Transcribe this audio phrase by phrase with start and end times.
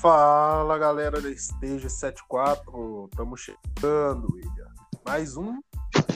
[0.00, 4.72] Fala galera da Stage 74, estamos chegando, William.
[5.04, 5.60] Mais um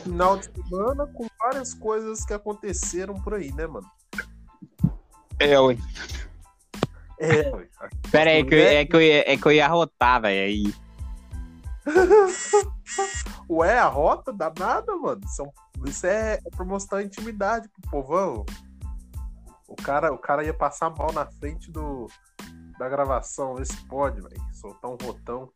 [0.05, 3.91] final de semana com várias coisas que aconteceram por aí, né, mano?
[5.41, 5.77] É, ué.
[7.19, 7.69] É, ué.
[8.13, 10.47] Pera aí, que eu, é, que eu ia, é que eu ia rotar, velho.
[10.47, 10.75] Aí.
[13.51, 15.23] Ué, a rota dá nada, mano.
[15.27, 15.53] São,
[15.85, 18.47] isso é, é pra mostrar intimidade pro povão.
[19.67, 22.07] O cara, o cara ia passar mal na frente do,
[22.83, 23.61] da gravação.
[23.61, 24.35] Esse pode, velho.
[24.53, 25.49] Soltar um rotão.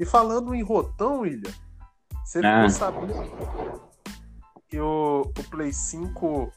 [0.00, 1.52] E falando em rotão, William,
[2.24, 2.68] você Ah.
[2.68, 3.80] ficou sabendo
[4.68, 6.52] que o, o Play 5,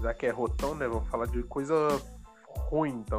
[0.00, 0.88] já que é rotão, né?
[0.88, 1.74] Vamos falar de coisa
[2.70, 3.18] ruim, então.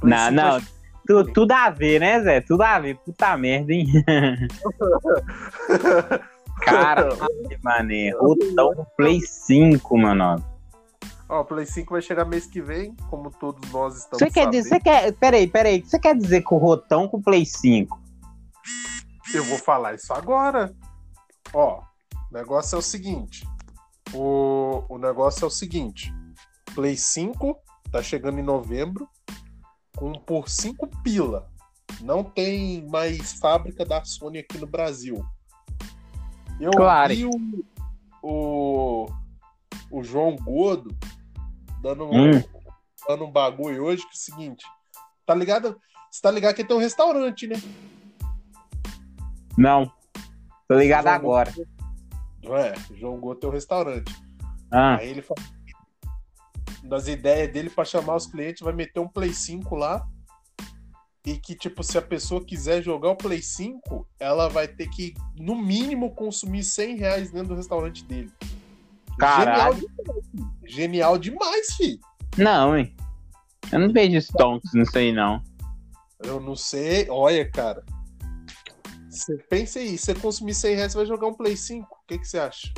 [0.00, 0.60] Play Não, 5 não.
[1.06, 2.40] Tu, tudo a ver, né, Zé?
[2.40, 2.96] Tudo a ver.
[2.96, 3.86] Puta merda, hein?
[6.62, 7.16] Caralho,
[7.62, 8.10] mané.
[8.18, 10.42] Rotão Play 5, mano.
[11.28, 14.48] Ó, o Play 5 vai chegar mês que vem, como todos nós estamos Você quer
[14.48, 14.68] dizer.
[14.68, 15.12] Você quer.
[15.12, 15.82] Pera aí, pera aí.
[15.82, 18.00] Você quer dizer que o rotão com o Play 5?
[19.34, 20.72] Eu vou falar isso agora.
[21.52, 21.80] Ó,
[22.30, 23.46] o negócio é o seguinte.
[24.14, 26.14] O, o negócio é o seguinte.
[26.74, 27.58] Play 5
[27.90, 29.08] tá chegando em novembro
[29.96, 31.50] com por 5 pila.
[32.00, 35.24] Não tem mais fábrica da Sony aqui no Brasil.
[36.60, 37.14] Eu Claro.
[37.14, 37.64] vi o,
[38.22, 39.06] o,
[39.90, 40.96] o João Godo
[41.82, 42.42] dando, Hum.
[43.08, 44.64] dando um bagulho hoje que é o seguinte.
[45.24, 45.80] Tá ligado?
[46.10, 47.56] Você tá ligado que tem um restaurante, né?
[49.56, 49.90] Não.
[50.68, 51.52] Tô ligado João agora.
[52.42, 52.74] Não é?
[52.94, 54.14] João Godo tem um restaurante.
[54.70, 55.40] Ah, Aí ele fala
[56.84, 60.06] das ideias dele pra chamar os clientes, vai meter um Play 5 lá.
[61.24, 65.12] E que, tipo, se a pessoa quiser jogar o Play 5, ela vai ter que,
[65.36, 68.30] no mínimo, consumir 100 reais dentro do restaurante dele.
[69.18, 69.74] Caralho.
[69.74, 70.66] Genial demais, fi.
[70.66, 72.00] Genial demais, fi.
[72.36, 72.94] não, hein?
[73.72, 75.42] Eu não vejo stonks nisso aí, não.
[76.22, 77.06] Eu não sei.
[77.10, 77.84] Olha, cara.
[79.10, 81.86] Você pensa aí, você consumir 100 reais, você vai jogar um Play 5.
[81.86, 82.72] O que, que você acha?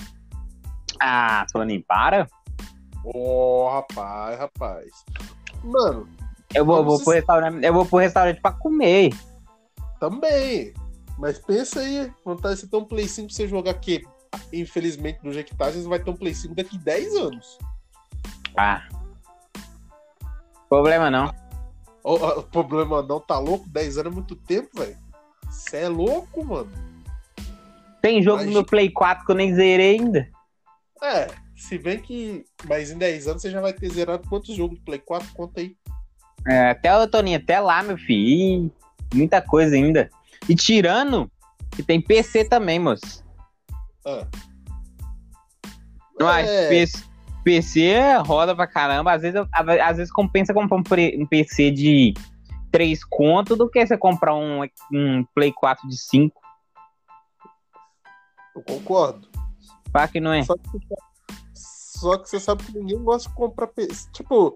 [1.00, 2.28] Ah, Sony, para.
[3.04, 4.90] Ô, rapaz, rapaz.
[5.62, 6.08] Mano,
[6.54, 7.64] Eu vou, vou Vamos pro restaurante.
[7.64, 9.10] Eu vou pro restaurante pra comer.
[10.00, 10.72] Também.
[11.18, 14.06] Mas pensa aí, vontade de você ter um Play 5 pra você jogar que,
[14.52, 17.58] infelizmente, do jeito que tá, você vai ter um Play 5 daqui 10 anos.
[18.56, 18.86] Ah.
[20.68, 21.34] Problema não.
[22.02, 23.68] O, o problema não, tá louco?
[23.68, 24.96] 10 anos é muito tempo, velho.
[25.48, 26.70] Você é louco, mano.
[28.00, 30.28] Tem jogo Mas- no Play 4 que eu nem zerei ainda.
[31.02, 32.44] É, se bem que.
[32.68, 35.32] Mas em 10 anos você já vai ter zerado quantos jogos do Play 4?
[35.32, 35.76] Conta aí.
[36.46, 38.70] É, até o Toninho, até lá, meu filho.
[39.14, 40.10] Muita coisa ainda.
[40.48, 41.30] E tirando
[41.70, 43.24] que tem PC também, moço.
[44.08, 44.26] Ah.
[46.20, 46.68] Mas É.
[46.68, 47.04] PC,
[47.44, 49.12] PC roda pra caramba.
[49.12, 49.48] Às vezes, eu-
[49.82, 52.14] às vezes compensa comprar um, PC de
[52.72, 56.40] 3 conto do que você comprar um, um Play 4 de 5.
[58.56, 59.28] Eu concordo.
[59.92, 60.42] Pá que não é.
[60.42, 61.02] Só que, você sabe-
[61.54, 64.10] só que você sabe que ninguém gosta de comprar PC.
[64.12, 64.52] Tipo,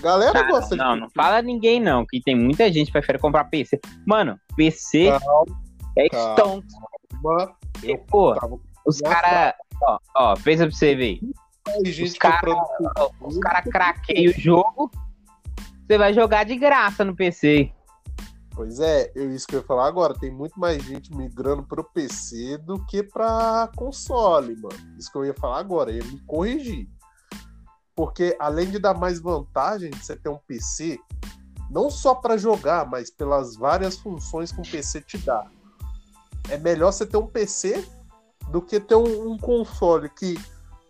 [0.00, 1.00] galera Ah, gosta não, de.
[1.02, 3.80] não fala ninguém não, que tem muita gente que prefere comprar PC.
[4.06, 5.08] Mano, PC
[5.96, 6.34] é calma.
[6.34, 6.74] stonks.
[7.22, 9.54] Calma, E, pô, tava os caras...
[9.82, 11.20] Ó, ó, pensa pra você ver.
[12.18, 12.40] cara-
[13.20, 14.90] Os caras craqueiam o jogo,
[15.86, 17.72] você vai jogar de graça no PC.
[18.54, 20.12] Pois é, eu isso que eu ia falar agora.
[20.12, 24.96] Tem muito mais gente migrando pro PC do que pra console, mano.
[24.98, 26.86] Isso que eu ia falar agora, eu ia me corrigir.
[27.94, 30.98] Porque além de dar mais vantagem de você ter um PC,
[31.70, 35.46] não só pra jogar, mas pelas várias funções que um PC te dá.
[36.50, 37.86] É melhor você ter um PC
[38.50, 40.38] do que ter um, um console que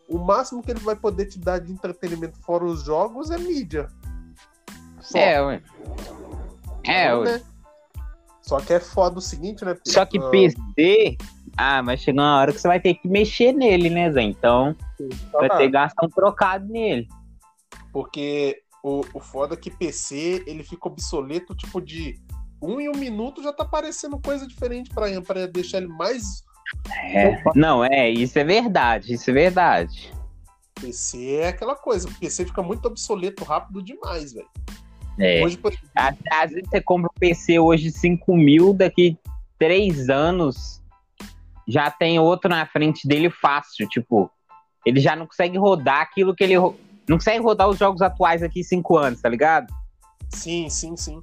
[0.09, 3.89] o máximo que ele vai poder te dar de entretenimento fora os jogos é mídia.
[5.01, 5.19] Só.
[5.19, 5.63] É, ué.
[6.85, 7.25] É, ué.
[7.25, 7.43] né?
[8.43, 9.77] Só que é foda o seguinte, né?
[9.87, 11.17] Só que Ah, PC...
[11.57, 14.23] Ah, mas chega uma hora que você vai ter que mexer nele, né, Zé?
[14.23, 14.75] Então,
[15.33, 17.07] vai ter que gastar um trocado nele.
[17.93, 22.19] Porque o, o foda é que PC ele fica obsoleto, tipo, de
[22.63, 26.43] um em um minuto já tá aparecendo coisa diferente pra, pra deixar ele mais
[27.03, 27.43] É.
[27.55, 30.13] Não, é, isso é verdade, isso é verdade.
[30.81, 32.09] PC é aquela coisa.
[32.09, 34.49] O PC fica muito obsoleto rápido demais, velho.
[35.19, 35.45] É.
[35.45, 39.19] Hoje, por Às, vezes você compra um PC hoje de 5 mil, daqui
[39.59, 40.81] 3 anos
[41.69, 43.87] já tem outro na frente dele fácil.
[43.89, 44.31] Tipo,
[44.85, 46.55] ele já não consegue rodar aquilo que ele.
[46.57, 49.73] Não consegue rodar os jogos atuais aqui em 5 anos, tá ligado?
[50.33, 51.23] sim, sim, sim.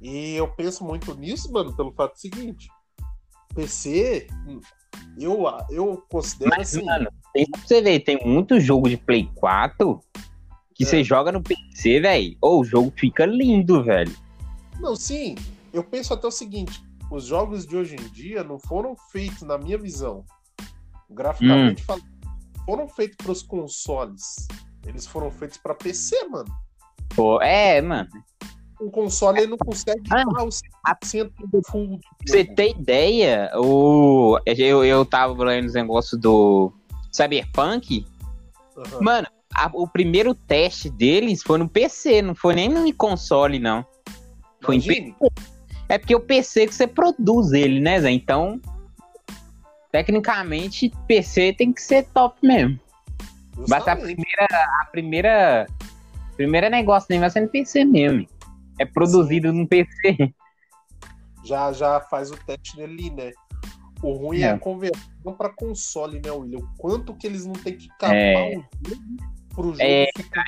[0.00, 2.68] E eu penso muito nisso, mano, pelo fato seguinte.
[3.58, 4.60] PC, hum,
[5.18, 6.84] eu, eu considero Mas, assim.
[6.84, 10.00] mano, tem pra você ver, tem muito jogo de Play 4
[10.74, 10.86] que É.
[10.86, 12.36] você joga no PC, velho.
[12.40, 14.14] Ou o jogo fica lindo, velho.
[14.78, 15.34] Não, sim.
[15.72, 19.58] Eu penso até o seguinte: os jogos de hoje em dia não foram feitos, na
[19.58, 20.24] minha visão,
[21.10, 21.84] graficamente hum.
[21.84, 22.04] falando,
[22.64, 24.46] foram feitos para os consoles.
[24.86, 26.54] Eles foram feitos para PC, mano.
[27.16, 28.08] Pô, é, mano.
[28.80, 31.98] Um console ele não consegue ah, dar o 100% do fundo.
[32.26, 33.50] Você tem ideia?
[33.56, 34.38] O...
[34.46, 36.72] Eu, eu tava lendo os negócios do
[37.12, 38.06] Cyberpunk.
[38.76, 38.84] Uhum.
[39.02, 43.84] Mano, a, o primeiro teste deles foi no PC, não foi nem no console, não.
[44.62, 45.14] Foi em PC.
[45.88, 48.10] É porque o PC que você produz ele, né, Zé?
[48.10, 48.60] Então,
[49.90, 52.78] tecnicamente, PC tem que ser top mesmo.
[53.66, 55.66] Vai ser a primeira, a primeira,
[56.36, 58.26] primeira negócio nem vai ser no PC mesmo.
[58.78, 59.58] É produzido Sim.
[59.58, 60.34] no PC.
[61.44, 63.32] Já, já faz o teste dele, né?
[64.02, 66.58] O ruim é, é a conversão para console, né, William?
[66.58, 68.56] O quanto que eles não têm que capar é.
[68.56, 69.02] o jogo
[69.54, 70.44] pro jogo é, ficar.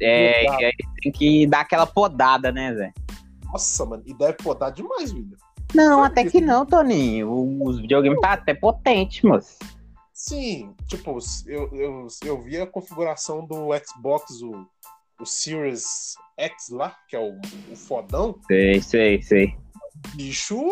[0.00, 0.72] É, é,
[1.02, 2.92] tem que dar aquela podada, né, Zé?
[3.46, 5.36] Nossa, mano, e deve podar demais, William.
[5.74, 7.62] Não, até que não, Toninho.
[7.62, 9.58] Os videogames tá até potente, moço.
[10.12, 14.66] Sim, tipo, eu, eu, eu vi a configuração do Xbox, o,
[15.18, 17.38] o Series X lá, que é o,
[17.70, 18.38] o fodão.
[18.46, 19.56] Sei, sei, sei.
[20.14, 20.68] Bicho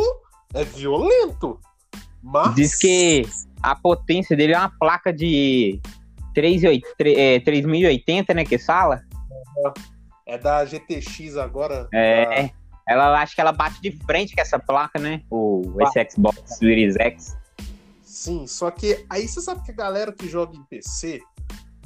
[0.54, 1.60] é violento.
[2.22, 2.54] Mas...
[2.54, 3.22] Diz que
[3.62, 5.80] a potência dele é uma placa de
[6.34, 9.02] 3080, é, né, que fala?
[10.26, 11.88] É da GTX agora.
[11.92, 12.50] É, da...
[12.88, 15.22] ela acho que ela bate de frente com essa placa, né?
[15.30, 17.36] O, esse Xbox Series X.
[18.02, 21.20] Sim, só que aí você sabe que a galera que joga em PC,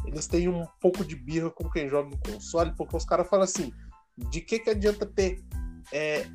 [0.07, 3.45] eles têm um pouco de birra com quem joga em console, porque os caras falam
[3.45, 3.73] assim:
[4.17, 5.43] de que, que adianta ter
[5.93, 6.27] é,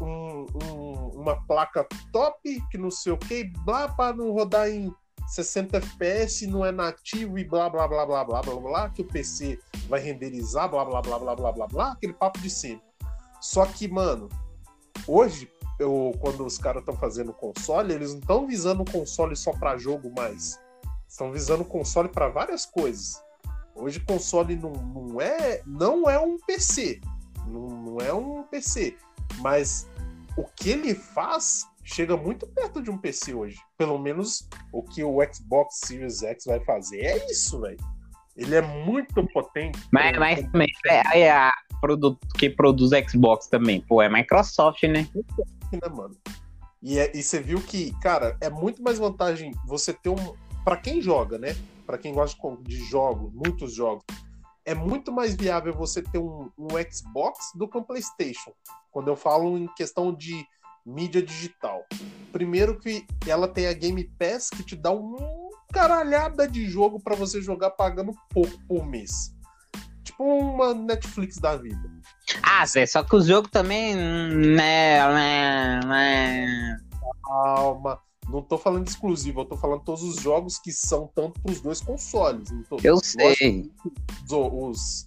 [0.00, 4.92] um, um, uma placa top, que não sei o que, blá, para não rodar em
[5.28, 9.04] 60 FPS, não é nativo e blá blá blá blá blá blá blá, que o
[9.04, 9.58] PC
[9.88, 12.86] vai renderizar, blá blá blá blá blá blá blá, aquele papo de sempre.
[13.40, 14.28] Só que, mano,
[15.06, 19.52] hoje eu, quando os caras estão fazendo console, eles não estão visando o console só
[19.52, 20.58] para jogo mais.
[21.08, 23.22] Estão visando o console para várias coisas.
[23.74, 27.00] Hoje console não, não, é não é um PC,
[27.46, 28.96] não, não é um PC,
[29.38, 29.88] mas
[30.36, 33.58] o que ele faz chega muito perto de um PC hoje.
[33.76, 37.78] Pelo menos o que o Xbox Series X vai fazer é isso, velho.
[38.36, 39.78] Ele é muito potente.
[39.90, 43.80] Mas, mas, mas é, é a produto que produz Xbox também.
[43.80, 45.08] Pô, é Microsoft, né?
[45.72, 46.16] né, mano?
[46.82, 50.34] E, é, e você viu que, cara, é muito mais vantagem você ter um.
[50.66, 51.54] Para quem joga, né?
[51.86, 54.04] Para quem gosta de jogos, muitos jogos,
[54.64, 58.50] é muito mais viável você ter um, um Xbox do que um PlayStation.
[58.90, 60.44] Quando eu falo em questão de
[60.84, 61.84] mídia digital.
[62.32, 65.16] Primeiro que ela tem a Game Pass que te dá um
[65.72, 69.32] caralhada de jogo para você jogar pagando pouco por mês.
[70.02, 71.88] Tipo uma Netflix da vida.
[72.42, 73.94] Ah, Zé, só que o jogo também.
[73.94, 76.76] Né, né, né.
[77.24, 78.05] Calma.
[78.28, 81.80] Não tô falando exclusivo, eu tô falando todos os jogos que são tanto pros dois
[81.80, 82.48] consoles.
[82.68, 82.76] Tô...
[82.82, 83.70] Eu sei.
[84.24, 85.06] Os, os,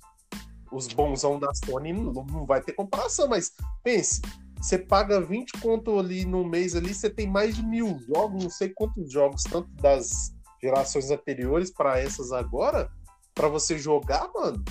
[0.72, 3.52] os bonzão da Sony não, não vai ter comparação, mas
[3.84, 4.22] pense,
[4.60, 8.50] você paga 20 conto ali no mês ali, você tem mais de mil jogos, não
[8.50, 12.90] sei quantos jogos, tanto das gerações anteriores para essas agora,
[13.34, 14.64] para você jogar, mano.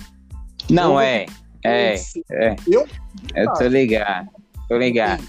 [0.69, 1.25] Não, é.
[1.65, 1.95] É,
[2.31, 2.55] é.
[2.67, 2.87] Eu,
[3.35, 4.29] eu tô ligado.
[4.67, 5.23] Tô ligado.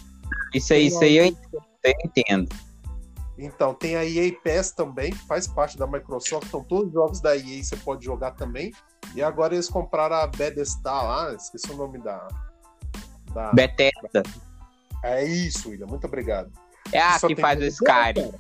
[0.55, 1.25] Isso aí, isso aí eu
[2.05, 2.49] entendo.
[3.41, 6.47] Então, tem a EA Pass também, que faz parte da Microsoft.
[6.47, 8.73] Então, todos os jogos da EA você pode jogar também.
[9.15, 12.29] E agora eles compraram a Bethesda lá, esqueci o nome da.
[13.33, 14.23] da Bethesda.
[15.03, 15.87] É isso, William.
[15.87, 16.53] Muito obrigado.
[16.93, 18.33] É a que faz o Skyrim.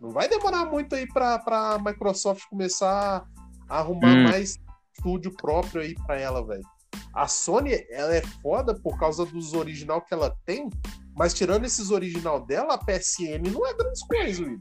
[0.00, 3.26] Não vai demorar muito aí pra, pra Microsoft começar
[3.68, 4.24] a arrumar hum.
[4.24, 4.58] mais
[4.96, 6.64] estúdio próprio aí para ela, velho.
[7.12, 10.68] A Sony, ela é foda por causa dos original que ela tem,
[11.16, 14.60] mas tirando esses original dela, a PSN não é grande coisa, Will.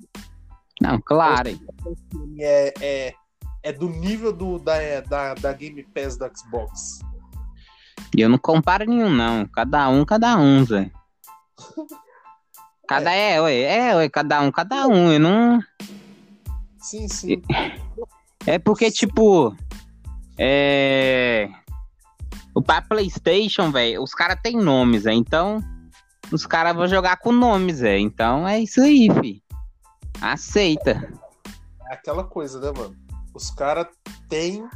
[0.81, 1.49] Não, claro.
[2.39, 3.13] É, é,
[3.63, 6.99] é do nível do, da, da, da Game Pass do Xbox.
[8.15, 9.45] E eu não comparo nenhum, não.
[9.47, 10.91] Cada um, cada um, velho.
[12.85, 15.09] Cada é, é ué, é, ué, cada um, cada um.
[15.09, 15.59] Eu não.
[16.77, 17.41] Sim, sim.
[18.45, 19.55] É porque, tipo,
[20.37, 21.49] é.
[22.53, 25.63] O para PlayStation, velho, os caras têm nomes, é, então
[26.33, 27.97] os caras vão jogar com nomes, é.
[27.99, 29.43] Então é isso aí, fi.
[30.21, 31.13] Aceita.
[31.89, 32.95] É aquela coisa, né, mano?
[33.33, 33.87] Os caras
[34.29, 34.67] têm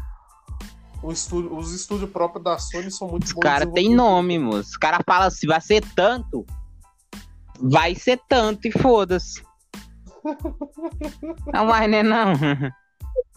[1.11, 4.69] estúdio, os estúdios próprios da Sony são muito Os caras têm nome, moço.
[4.71, 6.45] Os caras falam assim, vai ser tanto.
[7.59, 9.43] Vai ser tanto e foda-se.
[11.53, 12.33] não vai, né, não.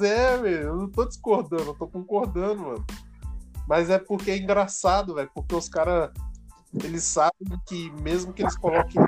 [0.01, 0.63] é, velho.
[0.63, 2.85] Eu não tô discordando, eu tô concordando, mano.
[3.69, 6.11] Mas é porque é engraçado, velho, porque os caras
[6.85, 9.03] eles sabem que mesmo que eles coloquem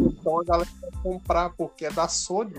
[0.00, 2.52] então a galera vai comprar, porque é da Sony.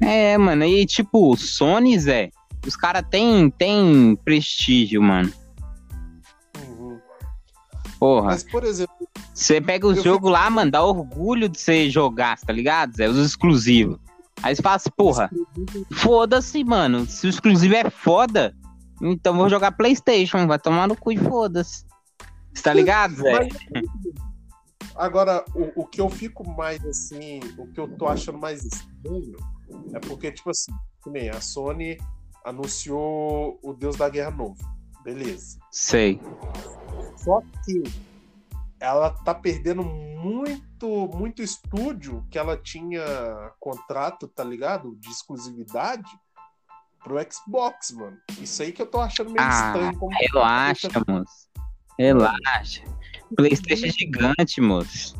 [0.00, 2.30] É, é mano, e tipo, Sony, Zé,
[2.66, 5.32] os caras tem, tem prestígio, mano.
[6.68, 6.98] Uhum.
[7.98, 8.26] Porra.
[8.26, 8.94] Mas, por exemplo,
[9.32, 13.08] Você pega o jogo lá, mano, dá orgulho de você jogar, tá ligado, Zé?
[13.08, 13.98] Os exclusivos.
[14.42, 15.30] Aí você fala assim, porra,
[15.92, 17.06] foda-se, mano.
[17.06, 18.54] Se o exclusivo é foda,
[19.00, 21.84] então vou jogar Playstation, vai tomar no cu e foda-se.
[22.52, 23.32] Você tá ligado, Zé?
[23.32, 23.48] Mas,
[24.96, 29.36] agora, o, o que eu fico mais assim, o que eu tô achando mais estranho
[29.94, 30.72] é porque, tipo assim,
[31.06, 31.98] nem a Sony
[32.44, 34.58] anunciou o Deus da Guerra Novo.
[35.02, 35.58] Beleza.
[35.70, 36.20] Sei.
[37.16, 37.82] Só que
[38.78, 44.96] ela tá perdendo muito, muito estúdio que ela tinha contrato, tá ligado?
[44.96, 46.10] De exclusividade
[47.02, 48.18] pro Xbox, mano.
[48.40, 49.98] Isso aí que eu tô achando meio Ah, estranho.
[49.98, 51.49] Como Relaxa, moço.
[52.00, 52.82] Relaxa.
[53.36, 55.14] Playstation é gigante, moço.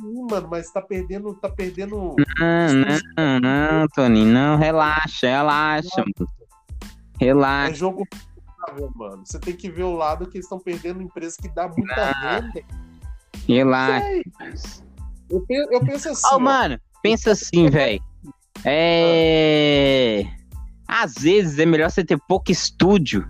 [0.00, 2.16] Sim, mano, mas tá perdendo, tá perdendo.
[2.38, 2.74] Não,
[3.16, 6.04] não, não, Tony, não, relaxa, relaxa.
[7.20, 7.74] É Relaxa.
[7.74, 9.22] jogo rentável, mano.
[9.24, 12.62] Você tem que ver o lado que eles estão perdendo empresa que dá muita renda.
[13.46, 14.22] Relaxa.
[15.30, 16.26] Eu, penso, eu penso assim.
[16.32, 16.38] Ó, ó.
[16.40, 18.02] mano, pensa assim, velho.
[18.64, 20.24] É.
[20.88, 23.28] Às vezes é melhor você ter pouco estúdio.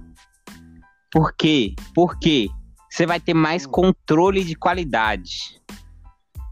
[1.10, 1.74] Por quê?
[1.94, 2.48] Porque
[2.90, 3.70] você vai ter mais Hum.
[3.70, 5.58] controle de qualidade.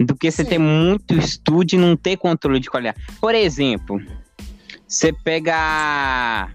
[0.00, 0.50] Do que você Sim.
[0.50, 3.00] ter muito estúdio e não ter controle de qualidade.
[3.21, 3.99] Por exemplo,
[4.87, 6.49] você pega a,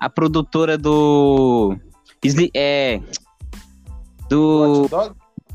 [0.00, 1.76] a produtora do.
[2.54, 3.00] É.
[4.28, 4.88] Do.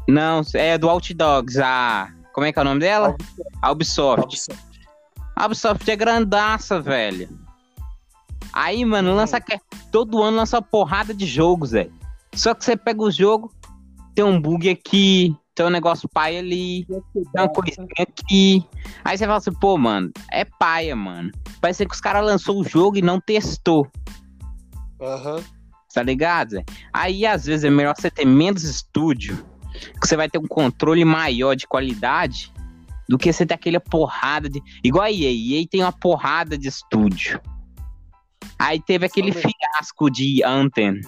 [0.07, 1.59] Não, é do Out Dogs.
[1.61, 2.09] A.
[2.33, 3.15] Como é que é o nome dela?
[3.61, 4.23] A Ubisoft.
[4.25, 4.63] Ubisoft.
[5.35, 7.29] A Ubisoft é grandaça, velho.
[8.51, 9.59] Aí, mano, lança que-
[9.91, 11.93] todo ano lança uma porrada de jogos, velho.
[12.33, 13.51] Só que você pega o jogo,
[14.15, 18.65] tem um bug aqui, tem um negócio paia ali, tem uma coisinha aqui.
[19.03, 21.31] Aí você fala assim, pô, mano, é paia, mano.
[21.61, 23.87] Parece que os caras lançou o jogo e não testou,
[25.01, 25.43] Aham.
[25.93, 26.65] tá ligado, Zé?
[26.91, 29.37] Aí, às vezes, é melhor você ter menos estúdio,
[30.01, 32.51] que você vai ter um controle maior de qualidade,
[33.07, 34.61] do que você ter aquela porrada de.
[34.83, 35.31] Igual a EA.
[35.31, 37.39] EA tem uma porrada de estúdio.
[38.57, 39.55] Aí teve aquele Somente.
[39.59, 41.01] fiasco de Anthem.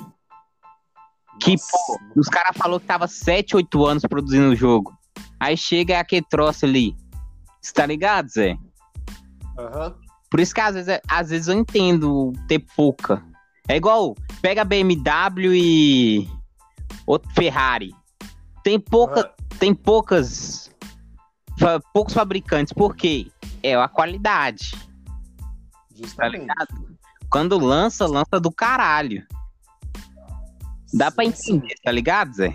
[1.39, 4.93] Que, pô, os caras falaram que tava 7, 8 anos produzindo o jogo.
[5.39, 6.95] Aí chega aquele troço ali.
[7.61, 8.57] Você tá ligado, Zé?
[9.57, 9.95] Aham.
[10.29, 13.23] Por isso que às vezes, às vezes eu entendo ter pouca.
[13.67, 16.29] É igual, pega BMW e
[17.05, 17.93] outro Ferrari.
[18.63, 20.71] Tem pouca, tem poucas
[21.59, 22.73] fa- poucos fabricantes.
[22.73, 23.27] Por quê?
[23.63, 25.47] É a qualidade, tá
[25.95, 26.41] Justamente.
[26.41, 26.97] ligado?
[27.29, 29.25] Quando lança, lança do caralho.
[30.97, 32.53] Dá pra entender, tá ligado, Zé?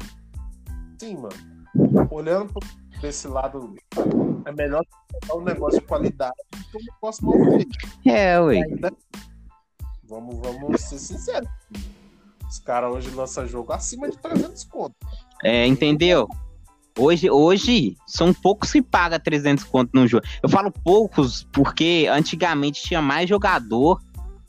[0.99, 2.09] Sim, mano.
[2.11, 2.63] Olhando por
[3.01, 3.75] desse lado,
[4.45, 4.83] é melhor
[5.21, 7.79] pegar um negócio de qualidade do que um negócio mal feito.
[8.07, 8.63] É, ué.
[8.63, 8.93] Ainda-
[10.05, 11.49] Vamos, vamos ser sinceros.
[12.49, 14.97] Os caras hoje lançam jogo acima de 300 conto.
[15.45, 16.27] É, entendeu?
[16.99, 20.27] Hoje, hoje são poucos que pagam 300 conto no jogo.
[20.43, 24.01] Eu falo poucos porque antigamente tinha mais jogador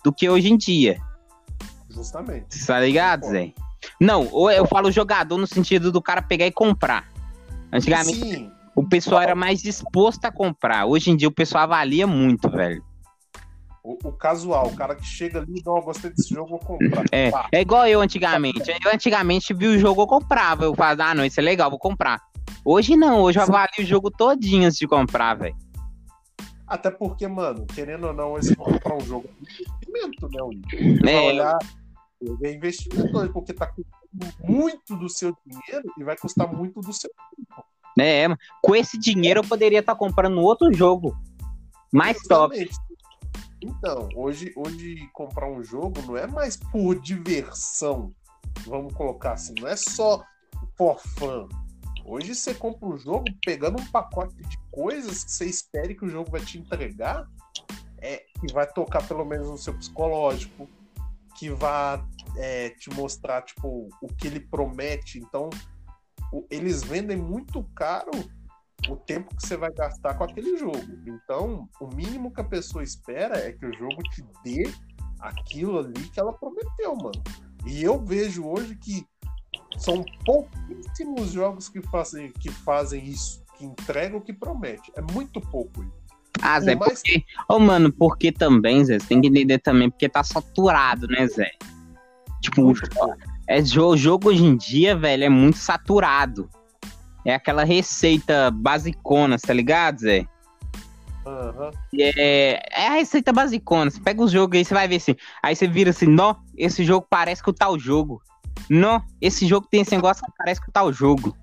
[0.03, 0.99] do que hoje em dia.
[1.89, 2.65] Justamente.
[2.65, 3.53] Tá ligado, Zé?
[3.99, 7.09] Não, ou eu falo jogador no sentido do cara pegar e comprar.
[7.71, 10.85] Antigamente Sim, o pessoal era mais disposto a comprar.
[10.85, 12.83] Hoje em dia o pessoal avalia muito, velho.
[13.83, 17.03] o, o casual, o cara que chega ali, não, eu gostei desse jogo, vou comprar.
[17.11, 18.69] É, Pá, é igual eu antigamente.
[18.83, 20.65] Eu antigamente vi o jogo, eu comprava.
[20.65, 22.21] Eu falava, ah, não, isso é legal, vou comprar.
[22.63, 25.55] Hoje não, hoje eu avalio o jogo todinho antes de comprar, velho.
[26.67, 31.27] Até porque, mano, querendo ou não, esse comprar um jogo é investimento, né, vai É,
[31.27, 31.57] olhar,
[32.43, 37.09] é investimento porque tá custando muito do seu dinheiro e vai custar muito do seu
[37.97, 38.39] É, mano.
[38.61, 41.15] com esse dinheiro eu poderia estar comprando outro jogo.
[41.91, 42.69] Mais top.
[43.61, 48.11] Então, hoje, hoje comprar um jogo não é mais por diversão,
[48.65, 50.23] vamos colocar assim, não é só
[50.75, 51.47] for fun.
[52.03, 56.09] Hoje você compra um jogo pegando um pacote de coisas que você espere que o
[56.09, 57.27] jogo vai te entregar,
[57.99, 60.67] é, que vai tocar pelo menos no seu psicológico,
[61.41, 61.99] que vai
[62.37, 65.17] é, te mostrar tipo, o que ele promete.
[65.17, 65.49] Então,
[66.31, 68.11] o- eles vendem muito caro
[68.87, 70.77] o tempo que você vai gastar com aquele jogo.
[71.07, 74.71] Então, o mínimo que a pessoa espera é que o jogo te dê
[75.19, 77.23] aquilo ali que ela prometeu, mano.
[77.65, 79.03] E eu vejo hoje que
[79.79, 84.91] são pouquíssimos jogos que fazem, que fazem isso, que entregam o que promete.
[84.95, 86.00] É muito pouco isso.
[86.41, 87.23] Ah, Zé, mais- porque.
[87.49, 91.51] Ô, mano, porque também, Zé, você tem que entender também, porque tá saturado, né, Zé?
[92.41, 92.81] Tipo, Muito.
[93.47, 96.49] É, o jogo hoje em dia, velho, é muito saturado.
[97.25, 100.25] É aquela receita basicona, tá ligado, Zé?
[101.25, 101.71] Aham.
[101.99, 103.91] É, é a receita basicona.
[103.91, 105.15] Você pega os jogos aí, você vai ver assim.
[105.43, 108.21] Aí você vira assim, nó, esse jogo parece com o tal jogo.
[108.69, 111.35] Não, esse jogo tem esse negócio que parece com o tal jogo.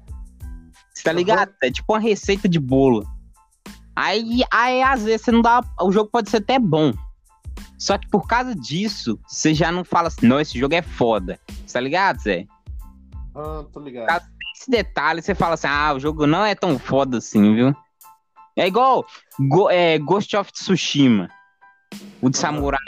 [0.92, 1.52] Você tá ligado?
[1.62, 3.06] É tipo uma receita de bolo.
[4.00, 5.60] Aí, aí, às vezes, você não dá.
[5.80, 6.92] O jogo pode ser até bom.
[7.76, 11.40] Só que por causa disso, você já não fala assim, não, esse jogo é foda.
[11.66, 12.46] Você tá ligado, Zé?
[13.34, 14.24] Ah, tô ligado.
[14.54, 17.74] Esse detalhe, você fala assim, ah, o jogo não é tão foda assim, viu?
[18.56, 19.04] É igual
[19.48, 21.28] Go- é, Ghost of Tsushima.
[22.22, 22.54] O de Aham.
[22.54, 22.80] samurai.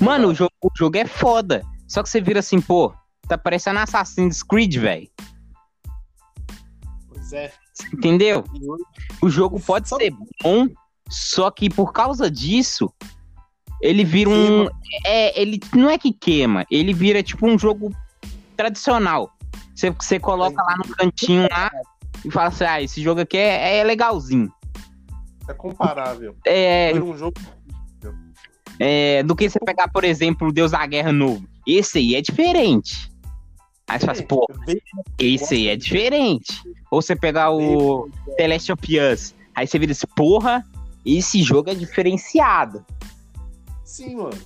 [0.00, 1.64] Mano, o jogo, o jogo é foda.
[1.88, 2.94] Só que você vira assim, pô,
[3.26, 5.08] tá parecendo Assassin's Creed, velho.
[7.08, 7.52] Pois é.
[7.92, 8.44] Entendeu?
[9.20, 10.12] O jogo pode ser
[10.42, 10.68] bom,
[11.08, 12.92] só que por causa disso,
[13.80, 14.68] ele vira um.
[15.04, 17.94] É, ele não é que queima, ele vira tipo um jogo
[18.56, 19.30] tradicional.
[19.74, 21.70] Você, você coloca lá no cantinho lá
[22.24, 24.52] e fala assim: ah, esse jogo aqui é, é legalzinho.
[25.48, 26.36] é comparável.
[26.46, 27.40] É, um jogo.
[28.78, 31.46] é, do que você pegar, por exemplo, o Deus da Guerra novo.
[31.66, 33.11] Esse aí é diferente.
[33.92, 34.46] Aí você fala assim, pô,
[35.18, 36.62] esse aí é diferente.
[36.90, 38.08] Ou você pegar o
[38.38, 40.64] The Last of Us, aí você vira assim, porra,
[41.04, 42.86] esse jogo é diferenciado.
[43.84, 44.40] Sim, mano.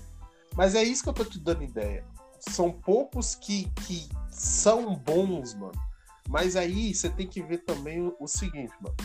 [0.57, 2.05] Mas é isso que eu tô te dando ideia.
[2.41, 5.81] São poucos que, que são bons, mano.
[6.29, 8.97] Mas aí você tem que ver também o, o seguinte, mano.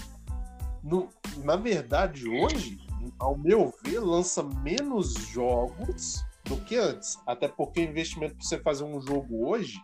[0.83, 1.10] No-
[1.43, 2.79] na verdade, hoje,
[3.19, 7.19] ao meu ver, lança menos jogos do que antes.
[7.27, 9.79] Até porque o investimento pra você fazer um jogo hoje,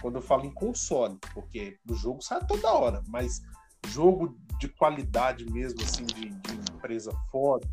[0.00, 3.42] quando eu falo em console, porque o jogo sai toda hora, mas
[3.88, 7.66] jogo de qualidade mesmo, assim, de, de empresa foda,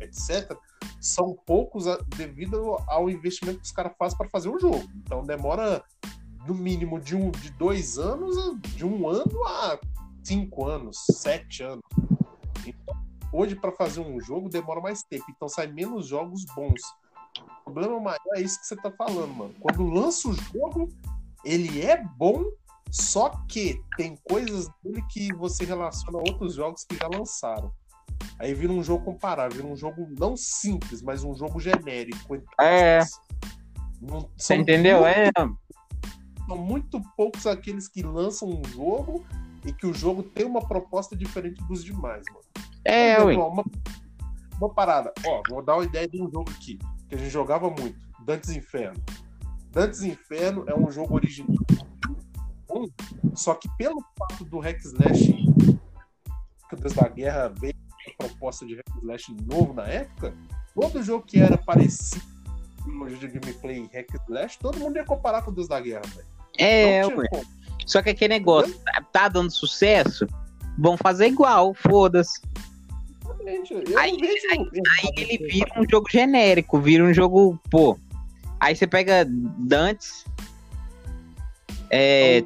[0.00, 0.56] etc.,
[1.00, 1.84] são poucos
[2.16, 4.88] devido ao investimento que os caras fazem para fazer o jogo.
[4.96, 5.84] Então demora
[6.46, 8.36] no mínimo de um de dois anos,
[8.74, 9.78] de um ano a
[10.22, 11.82] cinco anos, sete anos.
[12.66, 12.94] Então,
[13.32, 16.80] hoje para fazer um jogo demora mais tempo, então sai menos jogos bons.
[17.60, 19.54] O problema maior é isso que você tá falando, mano.
[19.60, 20.88] Quando lança o jogo,
[21.44, 22.44] ele é bom,
[22.90, 27.72] só que tem coisas nele que você relaciona a outros jogos que já lançaram.
[28.38, 32.36] Aí vira um jogo comparável, vira um jogo não simples, mas um jogo genérico.
[32.60, 33.00] É.
[34.00, 35.00] Não- Você entendeu?
[35.00, 35.30] muito- É.
[36.46, 39.24] São muito poucos aqueles que lançam um jogo
[39.64, 42.44] e que o jogo tem uma proposta diferente dos demais, mano.
[42.84, 43.64] É, exemplo, ó, uma,
[44.60, 45.12] uma parada.
[45.24, 46.78] Ó, vou dar uma ideia de um jogo aqui,
[47.08, 47.96] que a gente jogava muito.
[48.24, 49.00] Dantes Inferno.
[49.72, 51.56] Dantes Inferno é um jogo original.
[53.34, 55.32] Só que pelo fato do Hack Slash,
[56.68, 57.74] que o Deus da Guerra veio
[58.18, 60.34] com a proposta de Hack Slash novo na época,
[60.74, 62.24] todo jogo que era parecido
[62.86, 66.26] o de gameplay Hack Slash, todo mundo ia comparar com o Deus da Guerra, velho.
[66.58, 67.46] É, como.
[67.86, 70.26] Só que aquele negócio, tá- tá dando sucesso,
[70.78, 72.40] vão fazer igual, foda-se.
[73.98, 74.16] Aí-
[75.00, 77.98] Aí errado ele vira um jogo genérico, vira um jogo, pô.
[78.62, 80.24] Aí você pega Dantes.
[81.90, 82.44] É,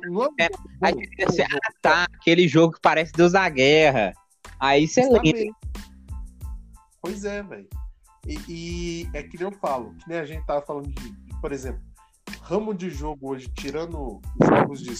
[0.80, 4.14] aí você assim, ah, tá, aquele jogo que parece Deus da Guerra.
[4.58, 5.54] Aí você lembra.
[7.02, 7.68] Pois é, velho.
[8.26, 11.52] E, e é que nem eu falo, que nem a gente tava falando de, por
[11.52, 11.82] exemplo,
[12.40, 14.94] ramo de jogo hoje, tirando os jogos de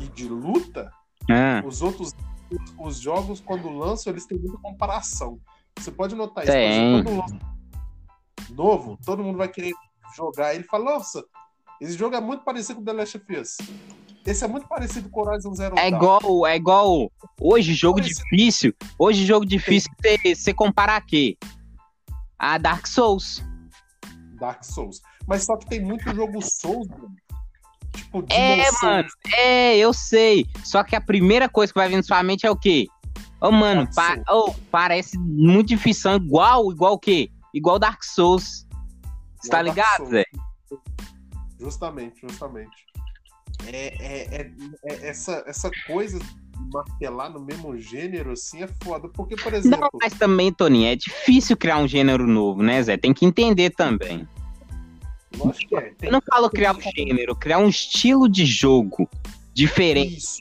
[0.00, 0.90] e de luta,
[1.30, 2.12] Ah, os outros
[2.50, 5.38] os, os jogos, quando lançam, eles têm muita comparação.
[5.78, 6.52] Você pode notar isso.
[6.52, 7.51] Quando lança um
[8.52, 9.72] novo, todo mundo vai querer
[10.16, 10.54] jogar.
[10.54, 11.24] Ele fala, nossa,
[11.80, 13.56] esse jogo é muito parecido com The Last of Us.
[14.24, 17.10] Esse é muito parecido com Horizon Zero é igual, é igual.
[17.40, 18.22] Hoje, jogo Parecido.
[18.30, 18.72] difícil.
[18.96, 19.90] Hoje, jogo difícil,
[20.36, 21.36] você, comparar aqui.
[22.38, 23.42] A Dark Souls.
[24.38, 25.00] Dark Souls.
[25.26, 27.10] Mas só que tem muito jogo Souls, mano.
[27.96, 28.82] Tipo, É, Souls.
[28.82, 29.08] mano.
[29.36, 30.46] É, eu sei.
[30.64, 32.86] Só que a primeira coisa que vai vir na sua mente é o quê?
[33.40, 36.12] Ô, mano, Dark pa- ô, parece muito difícil.
[36.14, 37.28] Igual, igual o quê?
[37.52, 38.66] Igual Dark Souls.
[39.40, 40.06] Você tá ligado.
[40.06, 40.24] Zé?
[41.58, 42.86] Justamente, justamente.
[43.66, 44.52] É, é, é-
[44.84, 46.18] é- essa, essa coisa
[46.72, 49.08] martelar no mesmo gênero, assim, é foda.
[49.08, 52.96] Porque, por exemplo, Não, mas também, Toninho, é difícil criar um gênero novo, né, Zé?
[52.96, 54.26] Tem que entender também.
[55.36, 55.94] lógico que é.
[55.98, 59.08] Tem Eu não falo criar um gênero, criar um estilo de jogo
[59.52, 60.16] diferente.
[60.16, 60.40] isso.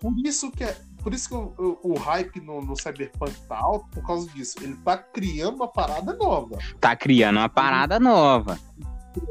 [0.00, 0.76] Por isso que é.
[1.02, 4.56] Por isso que o, o- o hype no, no Cyberpunk tá alto, por causa disso.
[4.60, 6.58] Ele tá criando uma parada nova.
[6.80, 8.58] Tá criando uma parada nova.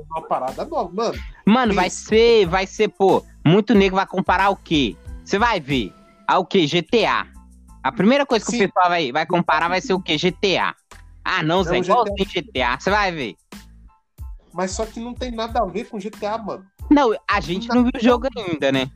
[0.09, 0.91] Uma parada nova.
[0.93, 2.05] Mano, Mano, vai Isso.
[2.05, 4.95] ser, vai ser, pô, muito nego vai comparar o quê?
[5.23, 5.93] Você vai ver.
[6.27, 6.65] Ao quê?
[6.67, 7.27] GTA.
[7.83, 8.65] A primeira coisa que Sim.
[8.65, 10.17] o pessoal vai, vai comparar vai ser o quê?
[10.17, 10.75] GTA.
[11.23, 12.77] Ah, não, Zé, o igualzinho GTA.
[12.79, 13.35] Você vai ver.
[14.53, 16.65] Mas só que não tem nada a ver com GTA, mano.
[16.89, 18.91] Não, a gente não viu o jogo ainda, né?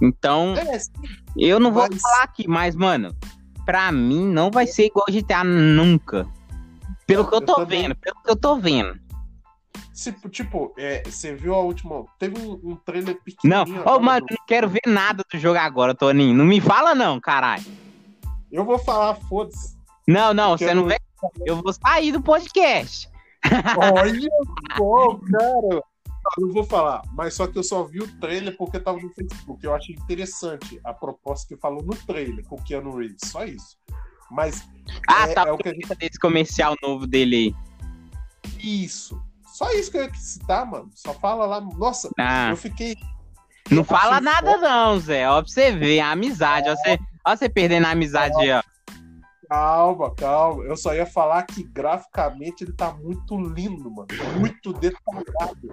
[0.00, 0.78] Então, É,
[1.36, 3.14] eu não vou mas- falar aqui, mas, mano,
[3.66, 6.26] pra mim não vai ser igual GTA nunca.
[7.06, 7.82] Pelo que eu Eu tô também.
[7.82, 8.98] vendo, pelo que eu tô vendo.
[9.92, 12.04] se- tipo, é, você viu a última.
[12.20, 13.78] Teve um, um trailer Não, pequenininho.
[13.78, 16.36] ô, agora mano, do- eu não quero ver nada do jogo agora, Toninho.
[16.36, 17.64] Não me fala, não, caralho.
[18.52, 19.76] Eu vou falar, foda-se.
[20.06, 20.98] Não, não, você eu não não- vem.
[21.44, 23.08] Eu vou sair do podcast.
[23.76, 24.30] Olha
[24.76, 25.82] só, cara.
[26.38, 29.64] Eu vou falar, mas só que eu só vi o trailer porque tava no Facebook.
[29.64, 33.20] Eu achei interessante a proposta que falou no trailer com o Keanu Reeves.
[33.24, 33.78] Só isso.
[34.30, 34.68] Mas
[35.08, 35.48] Ah, é, tá.
[35.48, 35.88] é o que a gente.
[35.96, 37.54] Desse comercial novo dele
[38.58, 39.20] Isso.
[39.46, 40.90] Só isso que eu ia citar, mano.
[40.94, 41.60] Só fala lá.
[41.60, 42.14] Nossa, aí.
[42.18, 42.96] Ah, eu fiquei.
[43.70, 45.28] não eu fala nada, não, Zé.
[45.28, 46.68] Ó, pra você ver, a amizade.
[46.68, 48.62] Ó, você, ó, você perdendo a amizade aí, ó.
[49.48, 50.64] Calma, calma.
[50.64, 54.08] Eu só ia falar que graficamente ele tá muito lindo, mano.
[54.38, 55.68] Muito detalhado.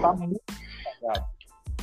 [0.00, 1.26] Tá muito detalhado.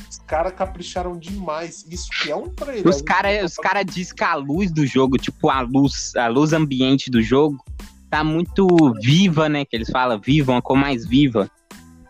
[0.08, 1.84] Os caras capricharam demais.
[1.90, 2.88] Isso que é um trailer.
[2.88, 6.52] Os caras os cara dizem que a luz do jogo, tipo, a luz, a luz
[6.52, 7.62] ambiente do jogo,
[8.08, 8.66] tá muito
[9.02, 9.64] viva, né?
[9.64, 11.50] Que eles falam, viva, uma cor mais viva.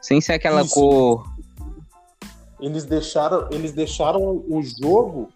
[0.00, 0.74] Sem ser aquela Isso.
[0.74, 1.34] cor.
[2.60, 5.30] Eles deixaram, eles deixaram o jogo.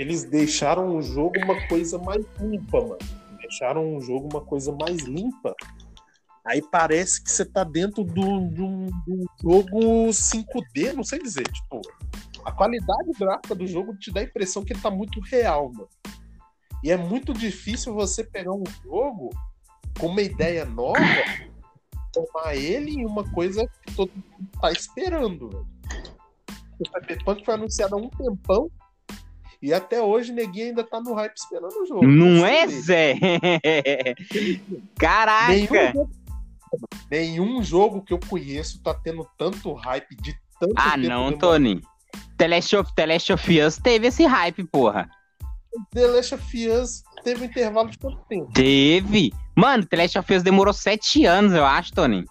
[0.00, 2.98] Eles deixaram o jogo uma coisa mais limpa, mano.
[3.36, 5.54] Deixaram o jogo uma coisa mais limpa.
[6.42, 8.88] Aí parece que você tá dentro do, de, um,
[9.42, 11.46] jogo 5D, não sei dizer.
[11.52, 11.82] Tipo,
[12.46, 15.88] a qualidade gráfica do jogo te dá a impressão que ele tá muito real, mano.
[16.82, 19.28] E é muito difícil você pegar um jogo
[19.98, 20.98] com uma ideia nova,
[22.10, 25.66] tomar ele em uma coisa que todo mundo tá esperando, velho.
[26.80, 28.70] O Cyberpunk foi anunciado há um tempão
[29.62, 32.06] e até hoje ninguém ainda tá no hype esperando o jogo.
[32.06, 32.66] Não é.
[32.66, 33.14] Zé?
[33.14, 35.92] Nenhum Caraca!
[35.92, 36.10] jogo,
[37.10, 41.32] nenhum jogo que eu conheço tá tendo tanto hype de tanto Ah, não.
[41.36, 41.80] Tony.
[42.36, 45.08] The Last of, The Last of Us teve esse hype, porra.
[45.92, 48.50] The Last of Us teve um intervalo de quanto tempo?
[48.54, 49.32] Teve.
[49.54, 52.24] Mano, The Last of Us demorou sete anos, eu acho, Tony.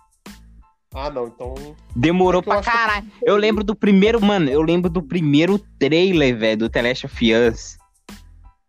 [0.93, 1.53] Ah, não, então.
[1.95, 3.07] Demorou É eu pra acho que- caralho.
[3.21, 7.33] Eu lembro do primeiro, mano, eu lembro do primeiro trailer, velho, do The Last of
[7.33, 7.77] Us.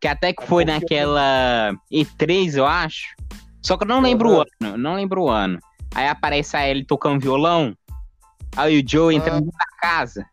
[0.00, 3.14] Que até que É foi naquela E3, eu acho.
[3.62, 4.44] Só que eu não lembro o Aham.
[4.62, 5.58] ano, não lembro o ano.
[5.94, 7.74] Aí aparece a Ellie tocando violão.
[8.56, 9.40] Aí o Joe entra Ah.
[9.40, 10.26] na casa.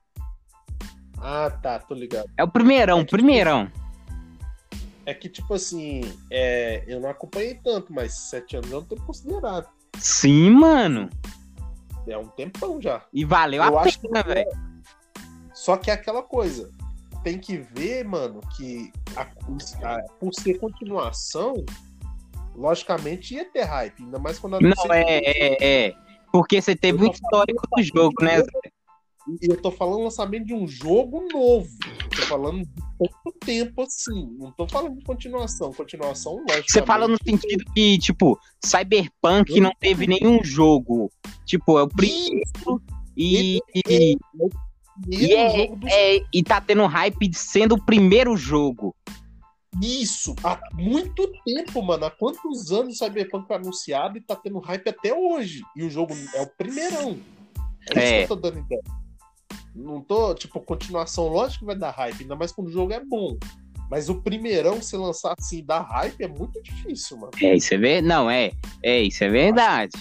[1.17, 2.30] Ah, tá, tô ligado.
[2.38, 3.71] É o primeirão, É que- primeirão.
[5.06, 9.02] É que, tipo assim, é, eu não acompanhei tanto, mas sete anos é um tempo
[9.06, 9.67] considerado.
[9.97, 11.10] Sim, mano.
[12.08, 13.04] É um tempão já.
[13.13, 14.50] E valeu Eu a acho pena, que- velho.
[15.54, 16.72] Só que é aquela coisa.
[17.24, 19.22] Tem que ver, mano, que a-
[19.96, 21.65] a- por ser continuação,
[22.56, 24.04] logicamente ia ter hype.
[24.04, 25.93] Ainda mais quando Não, anuncia- é, é, é.
[26.32, 28.39] Porque você teve Eu um histórico do jogo, né?
[28.41, 28.50] Zé?
[29.42, 31.70] E eu tô falando lançamento de um jogo novo.
[32.16, 34.30] Tô falando de pouco tempo assim.
[34.40, 35.74] Não tô falando de continuação.
[35.74, 36.72] Continuação, lógico.
[36.72, 41.12] Você fala no sentido que, tipo, Cyberpunk não teve nenhum jogo.
[41.46, 42.82] Tipo, é o primeiro
[43.16, 44.18] e, e,
[45.10, 48.96] e é- jogo do é, e tá tendo hype de sendo o primeiro jogo.
[49.82, 52.06] Isso, há muito tempo, mano.
[52.06, 55.62] Há quantos anos o Cyberpunk foi anunciado e tá tendo hype até hoje?
[55.76, 57.20] E o jogo é o primeirão.
[57.90, 58.18] É, isso É.
[58.26, 58.82] que eu tô dando ideia.
[59.78, 63.04] Não tô, tipo, continuação, lógico que vai dar hype, ainda mais quando o jogo é
[63.04, 63.38] bom.
[63.90, 67.32] Mas o primeirão, se lançar assim, dar hype, é muito difícil, mano.
[67.42, 68.08] É, isso é verdade.
[68.08, 68.52] Não, é.
[68.84, 69.94] É, isso é verdade.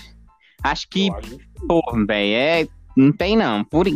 [0.63, 2.69] Acho que, acho pô, velho, é.
[2.97, 3.63] Não tem não.
[3.63, 3.87] Por...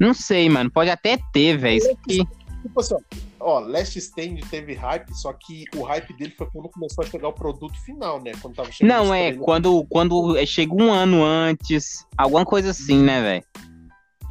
[0.00, 0.70] Não sei, mano.
[0.70, 1.76] Pode até ter, velho.
[1.76, 2.26] Isso aqui.
[2.62, 3.00] Tipo assim, ó,
[3.38, 7.28] ó, Last Stand teve hype, só que o hype dele foi quando começou a chegar
[7.28, 8.32] o produto final, né?
[8.40, 9.32] Quando tava chegando Não, é.
[9.34, 12.06] Quando, quando chega um ano antes.
[12.16, 13.44] Alguma coisa assim, né, velho?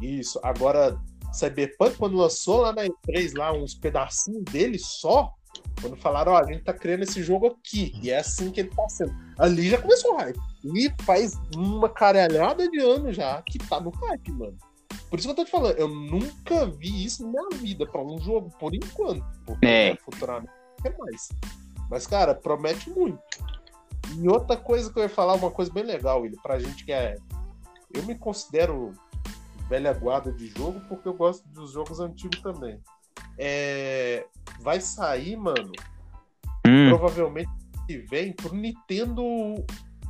[0.02, 0.38] Isso.
[0.42, 0.98] Agora,
[1.32, 5.32] Cyberpunk, quando lançou lá na E3, lá, uns pedacinhos dele só,
[5.80, 8.70] quando falaram, ó, a gente tá criando esse jogo aqui, e é assim que ele
[8.70, 9.14] tá sendo.
[9.38, 10.38] Ali já começou o hype.
[10.64, 14.56] E faz uma caralhada de anos já que tá no hype, mano.
[15.08, 18.02] Por isso que eu tô te falando, eu nunca vi isso na minha vida pra
[18.02, 19.24] um jogo, por enquanto.
[19.44, 19.90] Porque É.
[19.90, 20.52] né, futuramente
[20.84, 21.28] é mais.
[21.90, 23.18] Mas, cara, promete muito.
[24.18, 26.92] E outra coisa que eu ia falar, uma coisa bem legal, William, pra gente que
[26.92, 27.16] é.
[27.92, 28.92] Eu me considero
[29.72, 32.78] velha guarda de jogo porque eu gosto dos jogos antigos também.
[33.38, 34.26] É,
[34.60, 35.72] vai sair, mano,
[36.66, 37.50] Hum, provavelmente
[37.86, 39.22] que vem pro Nintendo.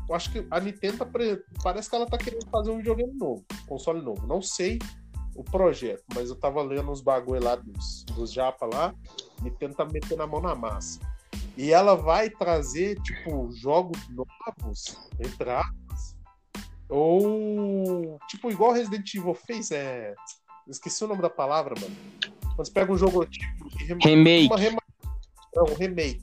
[0.08, 3.14] Eu acho que a Nintendo tá pre- parece que ela tá querendo fazer um videogame
[3.14, 4.26] novo, console novo.
[4.26, 4.80] Não sei
[5.36, 8.92] o projeto, mas eu tava lendo uns bagulho lá dos, dos japa lá.
[9.40, 10.98] Nintendo tá metendo a mão na massa.
[11.56, 15.81] E ela vai trazer, tipo, jogos novos, entre aspas,
[16.92, 20.14] Ou, tipo, igual Resident Evil fez, é.
[20.68, 21.96] Esqueci o nome da palavra, mano.
[22.54, 23.44] Quando você pega um jogo antigo
[23.78, 24.46] rem- Remake.
[24.46, 24.78] uma rema...
[25.54, 26.22] Não, um remake.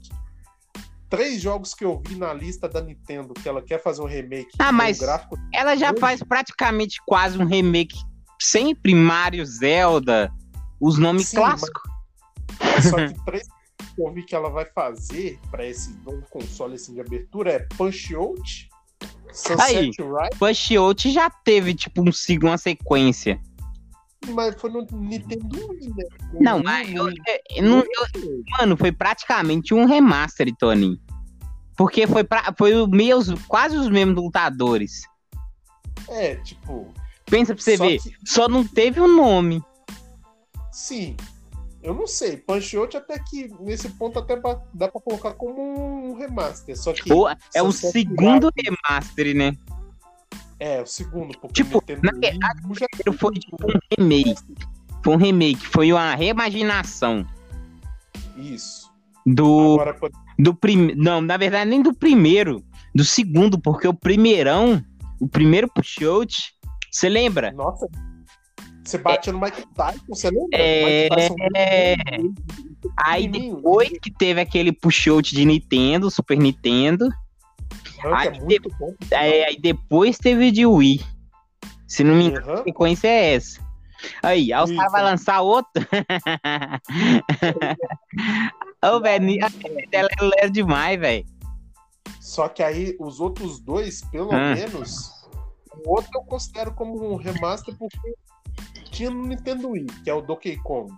[1.09, 4.49] Três jogos que eu vi na lista da Nintendo que ela quer fazer um remake.
[4.59, 7.97] Ah, mas- gráfico Ela já Hoje- faz praticamente quase um remake.
[8.41, 10.31] Sempre Mario, Zelda,
[10.79, 11.81] os nomes Sim, clássicos.
[12.89, 13.47] Só que três
[13.95, 17.59] que eu vi que ela vai fazer pra esse novo console assim, de abertura é
[17.75, 18.69] Punch Out,
[19.31, 22.11] Sunset Rise, Push Out já teve, tipo, um,
[22.43, 23.39] uma sequência.
[24.29, 26.03] mas foi no Nintendo Wii, né?
[26.33, 27.07] O Não, mas eu,
[27.51, 30.99] eu não- eu- mano, foi praticamente um remaster, Tony.
[31.77, 35.03] Porque foi, pra, foi o meus, quase os mesmos lutadores.
[36.09, 36.93] É, tipo.
[37.25, 39.63] Pensa pra você só ver, que- só não teve o nome.
[40.71, 41.15] sim.
[41.81, 42.37] Eu não sei.
[42.37, 46.77] Punch Out até que nesse ponto até ba- dá pra colocar como um remaster.
[46.77, 47.09] Só que.
[47.53, 49.53] É o segundo Rise- remaster, né?
[50.59, 51.37] É, o segundo.
[51.39, 52.11] Porque Tipo, o na
[52.69, 54.35] U já primeiro foi tipo um remake.
[55.01, 57.25] Foi um remake, foi uma reimaginação
[58.35, 58.91] Isso.
[59.25, 61.01] do, Agora, quando do primeiro.
[61.01, 62.61] Não, na verdade, nem do primeiro,
[62.93, 64.83] do segundo, porque o primeirão,
[65.19, 66.53] o primeiro push out,
[66.91, 67.51] você lembra?
[67.53, 67.87] Nossa,
[68.83, 70.57] você bate no Mike Tyson, você lembra?
[70.57, 71.07] É,
[71.55, 71.95] é.
[72.97, 77.07] Aí depois que teve aquele push out de Nintendo, Super Nintendo,
[78.03, 78.93] Não, que aí é muito bom.
[79.13, 81.01] aí, aí depois teve de Wii.
[81.87, 82.61] Se não me engano, Aham.
[82.61, 83.59] a sequência é essa.
[84.23, 85.71] Aí, aí os caras vão lançar outro.
[88.83, 89.37] Ô, velho,
[89.91, 91.25] ela é demais, velho.
[92.21, 94.55] Só que aí os outros dois, pelo Ah.
[94.55, 95.11] menos,
[95.85, 97.99] o outro eu considero como um remaster porque
[98.91, 100.91] tinha no Nintendo Wii, que é o Donkey Kong.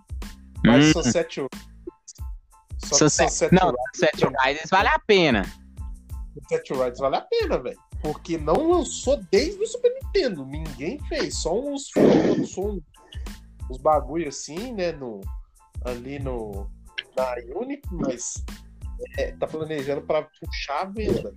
[0.64, 1.02] Mas Hum.
[1.02, 1.48] Sunset Riders-
[2.78, 5.44] Só que Sunset- Sunset Não, Riders- Sunset Riders vale a pena.
[6.34, 7.78] Sunset Riders vale a pena, velho.
[8.02, 10.44] Porque não lançou desde o Super Nintendo.
[10.44, 11.36] Ninguém fez.
[11.40, 12.82] Só uns lançou
[13.70, 14.92] uns bagulho assim, né?
[14.92, 15.20] No,
[15.84, 16.68] ali no.
[17.16, 18.42] Na Unity, mas
[19.18, 21.34] é, tá planejando pra puxar a venda.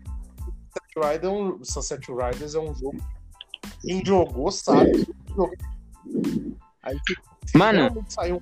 [0.95, 2.97] Sunset Riders é um, Sunset Riders é um jogo.
[3.81, 5.05] Quem jogou sabe.
[6.83, 6.97] Aí,
[7.45, 8.05] se, Mano.
[8.09, 8.41] sair um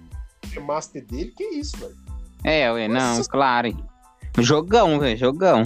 [0.51, 1.95] remaster dele, que isso, velho.
[2.43, 3.29] É, ué, não, Nossa.
[3.29, 3.69] claro.
[4.39, 5.63] Jogão, velho, jogão.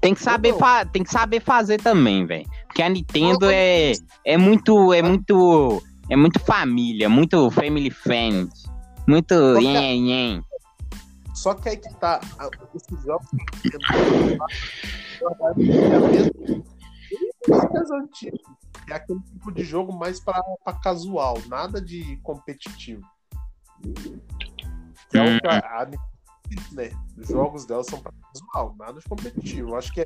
[0.00, 2.46] Tem que saber, fa- tem que saber fazer também, velho.
[2.66, 3.92] Porque a Nintendo é,
[4.24, 8.50] é muito, é muito, é muito família, muito family friend,
[9.06, 10.44] muito Qual que é- nhen, nhen.
[11.34, 12.20] Só que aí que tá.
[12.38, 13.26] a- Esses jogos
[13.62, 14.38] que eu tô
[15.18, 16.64] tentando-
[17.46, 18.40] Jogos antigos.
[18.88, 23.02] É aquele tipo de jogo mais pra, pra casual, nada de competitivo.
[25.10, 26.90] Que é o que a, a Nintendo, né?
[27.16, 29.70] Os jogos dela são pra casual, nada de competitivo.
[29.70, 30.04] Eu Acho que é.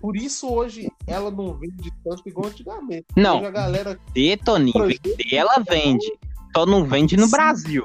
[0.00, 3.06] Por isso hoje ela não vende tanto igual antigamente.
[3.16, 3.38] Não.
[3.38, 4.00] Hoje a galera.
[4.12, 4.74] De Toninho,
[5.32, 6.06] ela vende.
[6.54, 7.30] Só não vende no Sim.
[7.30, 7.84] Brasil.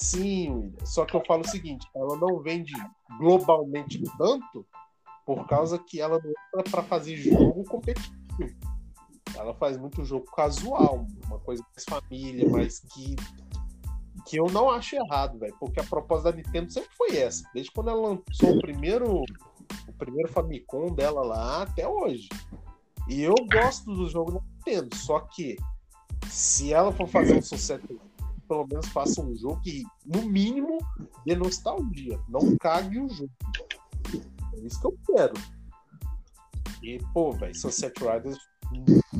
[0.00, 0.86] Sim, William.
[0.86, 2.72] Só que eu falo o seguinte: ela não vende
[3.18, 4.66] globalmente tanto
[5.26, 8.16] por causa que ela não entra pra fazer jogo competitivo.
[9.36, 13.16] Ela faz muito jogo casual, uma coisa mais família, mas que
[14.26, 17.72] que eu não acho errado, velho, porque a proposta da Nintendo sempre foi essa, desde
[17.72, 22.28] quando ela lançou o primeiro o primeiro Famicom dela lá até hoje.
[23.08, 25.56] E eu gosto do jogo da Nintendo, só que
[26.28, 27.86] se ela for fazer um sucesso
[28.48, 30.78] pelo menos faça um jogo que, no mínimo,
[31.24, 32.18] dê nostalgia.
[32.28, 33.30] Não cague o jogo.
[34.54, 35.34] É isso que eu quero.
[36.82, 38.38] E, pô, velho, Sunset Riders.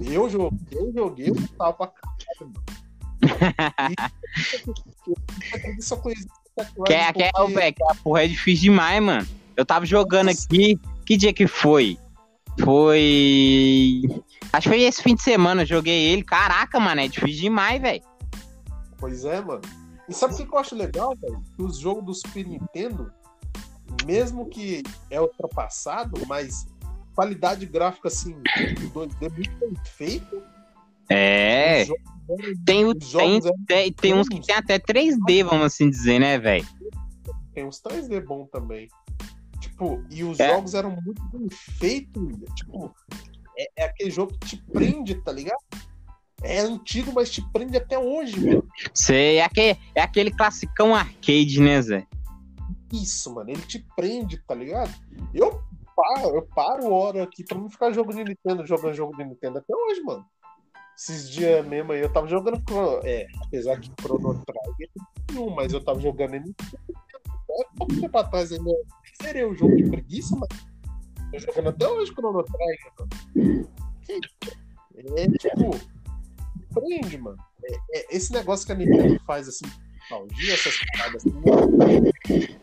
[0.00, 2.78] Eu joguei, eu joguei, eu tava pra caralho, mano.
[5.78, 6.26] E só conheci
[6.87, 9.26] Que é, que é, que a porra é difícil demais, mano.
[9.56, 10.78] Eu tava jogando aqui.
[11.04, 11.98] Que dia que foi?
[12.61, 14.02] Foi.
[14.52, 16.22] Acho que foi esse fim de semana, eu joguei ele.
[16.22, 18.02] Caraca, mano, é difícil demais, velho.
[18.98, 19.62] Pois é, mano.
[20.08, 21.42] E sabe o que eu acho legal, velho?
[21.56, 23.12] Que os jogos do Super Nintendo,
[24.06, 26.66] mesmo que é ultrapassado, mas
[27.22, 28.40] qualidade gráfica assim,
[28.94, 30.40] 2D muito bem feito.
[31.11, 31.83] É.
[31.83, 32.04] Os jogos
[32.64, 36.64] Tem, tem, tem, tem uns que tem até 3D, vamos assim dizer, né, velho?
[37.52, 38.87] tem uns 3D bom também.
[39.59, 40.48] Tipo, e os É.
[40.50, 42.54] jogos eram muito bem feitos, William.
[42.54, 42.94] Tipo,
[43.59, 45.59] é, é aquele jogo que te prende, tá ligado?
[46.40, 48.64] É antigo, mas te prende até hoje, velho.
[48.94, 52.07] Sei, é aquele, é aquele classicão arcade, né, Zé?
[52.92, 53.50] Isso, mano.
[53.50, 54.94] Ele te prende, tá ligado?
[55.35, 55.58] Eu
[55.98, 59.58] paro, eu paro hora aqui pra não ficar jogando de Nintendo, jogando jogo de Nintendo
[59.58, 60.24] até hoje, mano.
[60.96, 62.62] Esses dias mesmo aí, eu tava jogando.
[63.04, 64.90] É, apesar que Chrono Trigger
[65.26, 66.54] tem um, mas eu tava jogando ele
[67.50, 68.70] é, pouco tempo atrás ainda.
[69.22, 70.48] Zerei o jogo de preguiça, mas
[71.32, 73.68] tô jogando até hoje Chrono Trigger, mano.
[75.16, 75.98] É tipo.
[76.72, 77.38] Prende, mano.
[77.64, 79.66] É, é, esse negócio que a Nintendo faz assim,
[80.11, 82.58] nostalgia, essas paradas assim.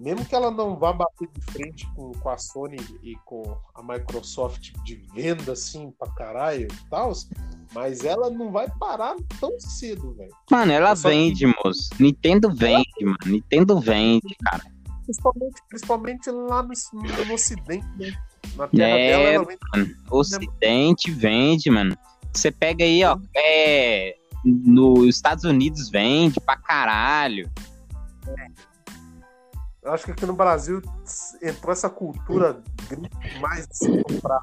[0.00, 3.82] Mesmo que ela não vá bater de frente com, com a Sony e com a
[3.82, 7.12] Microsoft de venda assim pra caralho e tal,
[7.74, 10.34] mas ela não vai parar tão cedo, velho.
[10.50, 11.54] Mano, ela vende, que...
[11.62, 11.90] moço.
[12.00, 13.18] Nintendo vende, mano.
[13.26, 14.64] Nintendo vende, cara.
[15.04, 16.72] Principalmente, principalmente lá no,
[17.26, 18.12] no Ocidente, né?
[18.56, 19.60] Na terra é, dela, ela vende.
[19.74, 21.94] Mano, Ocidente vende, mano.
[22.32, 23.18] Você pega aí, ó.
[23.36, 27.50] É, nos Estados Unidos vende pra caralho.
[29.82, 30.82] Eu acho que aqui no Brasil
[31.42, 32.62] entrou essa cultura
[33.40, 34.40] mais assim, comprar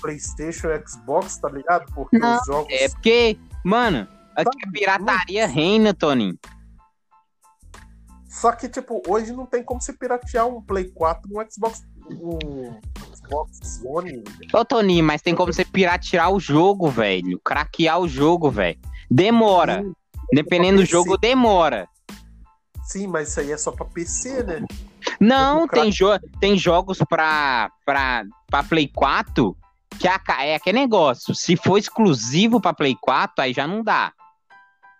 [0.00, 1.92] PlayStation e Xbox, tá ligado?
[1.94, 2.72] Porque Não, os jogos.
[2.72, 6.38] É porque, mano, aqui a pirataria reina, Tony.
[8.28, 11.84] Só que, tipo, hoje não tem como se piratear um Play 4 um Xbox.
[12.10, 12.80] Um
[13.14, 14.24] Xbox One.
[14.52, 17.38] Ô, Tony, mas tem como você piratear o jogo, velho.
[17.44, 18.78] Craquear o jogo, velho.
[19.10, 19.82] Demora.
[19.82, 19.94] Sim,
[20.32, 21.86] Dependendo do jogo, demora.
[22.92, 24.66] Sim, mas isso aí é só pra PC, né?
[25.18, 29.56] Não, tem, jo tem jogos pra, pra, pra Play 4
[29.98, 31.34] que a, é aquele negócio.
[31.34, 34.12] Se for exclusivo pra Play 4, aí já não dá.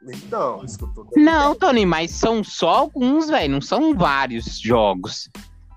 [0.08, 3.52] Então, isso que eu tô Não, Tony, mas são só alguns, velho.
[3.52, 5.28] Não são vários jogos.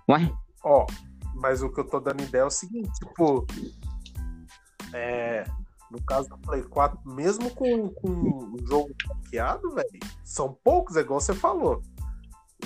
[0.09, 0.31] Ué?
[0.63, 0.87] Ó,
[1.33, 3.45] mas o que eu tô dando ideia é o seguinte, tipo.
[4.93, 5.43] É.
[5.91, 11.01] No caso do Play 4, mesmo com, com o jogo hackeado, velho, são poucos, é
[11.01, 11.81] igual você falou.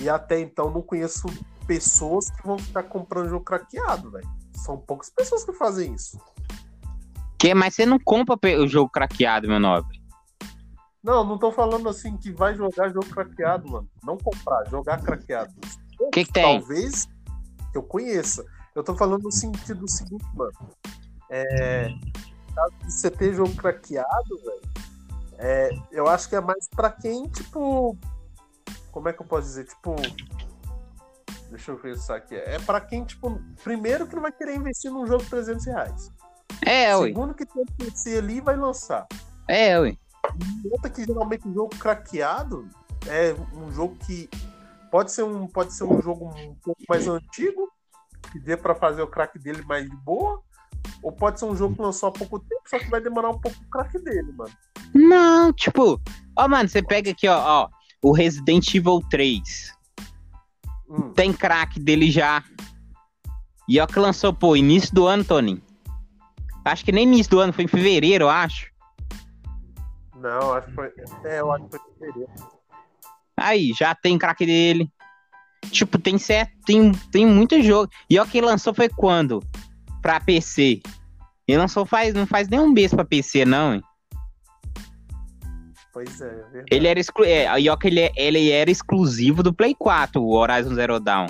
[0.00, 1.26] E até então não conheço
[1.66, 4.28] pessoas que vão ficar comprando jogo craqueado, velho.
[4.54, 6.18] São poucas pessoas que fazem isso.
[7.38, 10.00] Que, mas você não compra o jogo craqueado, meu nobre.
[11.02, 13.88] Não, não tô falando assim que vai jogar jogo craqueado, mano.
[14.04, 15.52] Não comprar, jogar craqueado.
[15.98, 16.60] O que, que tem?
[16.60, 17.06] Talvez
[17.72, 18.44] que eu conheça.
[18.74, 20.52] Eu tô falando no sentido seguinte, mano.
[21.30, 21.88] É,
[22.54, 24.70] caso de você ter jogo craqueado, velho,
[25.38, 27.96] é, eu acho que é mais pra quem, tipo.
[28.90, 29.64] Como é que eu posso dizer?
[29.64, 29.96] Tipo.
[31.50, 32.36] Deixa eu pensar aqui.
[32.36, 36.12] É pra quem, tipo, primeiro que não vai querer investir num jogo de 300 reais.
[36.64, 37.08] É, ui.
[37.08, 39.06] Segundo que tem PC ali e vai lançar.
[39.48, 39.98] É, ui.
[40.70, 42.68] Outra que geralmente um jogo craqueado
[43.08, 44.28] é um jogo que
[44.90, 47.68] pode ser um, pode ser um jogo um pouco mais antigo,
[48.30, 50.40] que dê para fazer o crack dele mais de boa,
[51.02, 53.38] ou pode ser um jogo que lançou há pouco tempo, só que vai demorar um
[53.40, 54.52] pouco o crack dele, mano.
[54.94, 56.00] Não, tipo,
[56.36, 57.68] ó, mano, você pega aqui, ó, ó,
[58.02, 59.72] o Resident Evil 3.
[60.88, 61.12] Hum.
[61.12, 62.42] Tem crack dele já.
[63.68, 65.62] E ó que lançou, pô, início do ano, Tony.
[66.64, 68.70] Acho que nem início do ano, foi em fevereiro, eu acho.
[70.16, 70.92] Não, acho que foi.
[71.24, 72.32] É, eu acho que foi em fevereiro.
[73.36, 74.90] Aí, já tem crack dele.
[75.70, 77.90] Tipo, tem certo, tem, tem muito jogo.
[78.08, 79.42] E ó que lançou foi quando?
[80.02, 80.80] Pra PC.
[81.46, 83.82] Ele lançou faz, não faz nem um mês pra PC, não, hein?
[85.92, 86.66] Pois é, é verdade.
[86.70, 87.46] Ele era, exclu é,
[87.80, 91.26] que ele, é, ele era exclusivo do Play 4, o Horizon Zero Dawn.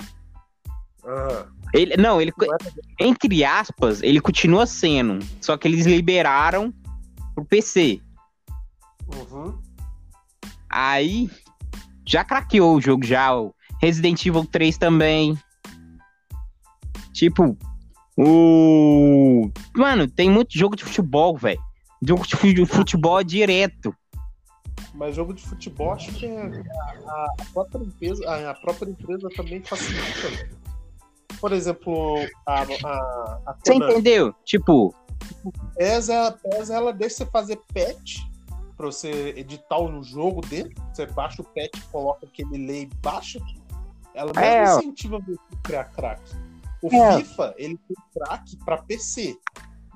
[1.73, 2.31] Ele, não, ele,
[2.99, 5.19] entre aspas, ele continua sendo.
[5.39, 6.73] Só que eles liberaram
[7.33, 8.01] pro PC.
[9.15, 9.57] Uhum.
[10.69, 11.29] Aí,
[12.05, 13.35] já craqueou o jogo, já.
[13.35, 15.37] O Resident Evil 3 também.
[17.13, 17.57] Tipo,
[18.17, 19.49] o.
[19.75, 21.59] Mano, tem muito jogo de futebol, velho.
[22.05, 23.95] Jogo de futebol direto.
[24.93, 29.63] Mas jogo de futebol, acho que é a, a, própria empresa, a, própria empresa também
[29.63, 30.49] facilita
[31.41, 34.33] por exemplo, a, a, a Você entendeu?
[34.45, 34.93] Tipo.
[35.75, 38.19] Pesa, pesa, ela deixa você fazer patch
[38.77, 40.71] pra você editar um jogo dentro.
[40.93, 43.39] Você baixa o patch, coloca aquele lay baixa.
[44.13, 44.63] Ela mesmo é.
[44.63, 46.21] incentiva você a criar crack.
[46.81, 47.17] O é.
[47.17, 49.35] FIFA, ele tem crack pra PC,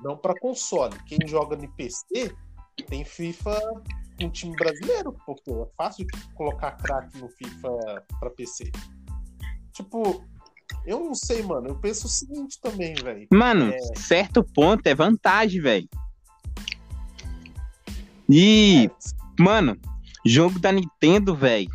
[0.02, 0.96] não pra console.
[1.06, 2.34] Quem joga no PC
[2.88, 3.60] tem FIFA
[4.24, 8.70] um time brasileiro, porque é fácil de colocar crack no FIFA pra PC.
[9.72, 10.24] Tipo,
[10.86, 11.68] eu não sei, mano.
[11.68, 13.26] Eu penso o seguinte também, velho.
[13.30, 13.78] Mano, é...
[13.96, 15.88] certo ponto é vantagem, velho.
[18.28, 19.42] E, é.
[19.42, 19.76] mano,
[20.24, 21.70] jogo da Nintendo, velho.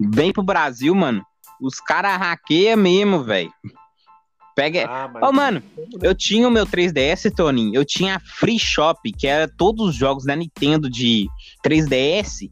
[0.00, 1.24] Vem pro Brasil, mano.
[1.60, 3.52] Os caras hackeiam mesmo, velho.
[4.60, 4.86] Pega.
[4.86, 5.22] Ah, mas...
[5.26, 5.62] oh, mano,
[6.02, 7.74] eu tinha o meu 3DS, Tony.
[7.74, 11.26] Eu tinha a Free Shop, que era todos os jogos da Nintendo de
[11.64, 12.50] 3DS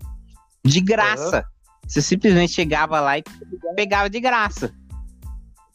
[0.64, 1.36] de graça.
[1.36, 1.78] Uhum.
[1.86, 3.24] Você simplesmente chegava lá e
[3.76, 4.72] pegava de graça.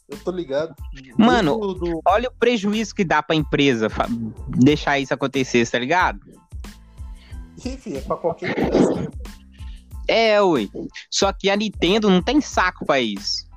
[0.10, 0.76] Eu tô ligado.
[1.20, 2.02] Mano, do...
[2.04, 3.88] olha o prejuízo que dá pra empresa
[4.50, 6.20] deixar isso acontecer, tá ligado?
[7.64, 8.58] Enfim, é pra qualquer.
[8.58, 9.08] Né?
[10.08, 10.68] É, ui.
[11.12, 13.53] Só que a Nintendo não tem saco pra isso.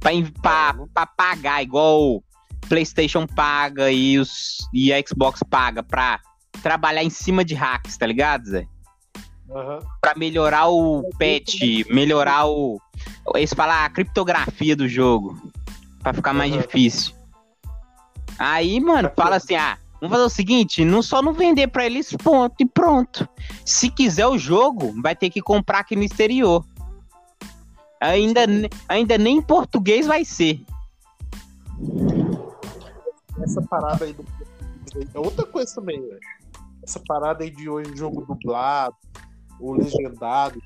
[0.00, 2.22] Pra, pra, pra pagar igual
[2.68, 6.20] PlayStation paga e, os, e a Xbox paga pra
[6.62, 8.66] trabalhar em cima de hacks, tá ligado, Zé?
[9.50, 9.80] Aham.
[10.00, 12.80] Pra melhorar o patch, melhorar o.
[13.34, 15.40] Eles falam a criptografia do jogo.
[16.02, 16.60] Pra ficar mais Aham.
[16.60, 17.14] difícil.
[18.38, 22.14] Aí, mano, fala assim: ah, vamos fazer o seguinte: não só não vender pra eles,
[22.22, 23.26] ponto, e pronto.
[23.64, 26.64] Se quiser o jogo, vai ter que comprar aqui no exterior.
[28.00, 28.40] Ainda,
[28.88, 30.64] ainda nem em português vai ser.
[33.42, 34.24] Essa parada aí do.
[35.14, 36.20] É outra coisa também, velho.
[36.82, 38.96] Essa parada aí de hoje, jogo dublado,
[39.60, 40.60] ou legendado.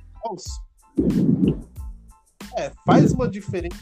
[2.57, 3.76] É, faz uma diferença.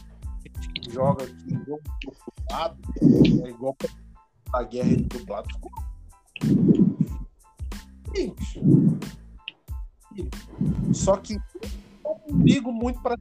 [0.74, 2.78] Que joga aqui jogo dublado.
[3.44, 3.76] É igual
[4.52, 5.48] a guerra de dublado.
[8.14, 8.60] Gente.
[10.92, 13.16] Só que eu não ligo muito pra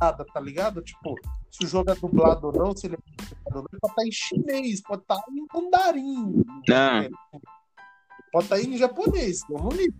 [0.00, 0.82] nada, tá ligado?
[0.82, 1.14] Tipo,
[1.50, 4.82] se o jogo é dublado ou não, se ele é dublado pode estar em chinês,
[4.82, 6.44] pode estar em mandarim.
[6.68, 7.10] Não.
[8.32, 9.94] Pode estar em japonês, não ligo.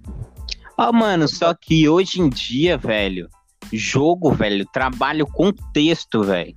[0.77, 3.29] Ó, mano, só que hoje em dia, velho,
[3.73, 6.57] jogo, velho, trabalho com texto, velho.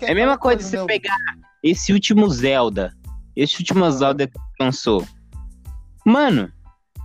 [0.00, 0.84] É a mesma aquela coisa você né?
[0.86, 1.16] pegar
[1.62, 2.92] esse último Zelda.
[3.36, 5.06] Esse último Zelda que lançou.
[6.04, 6.52] Mano,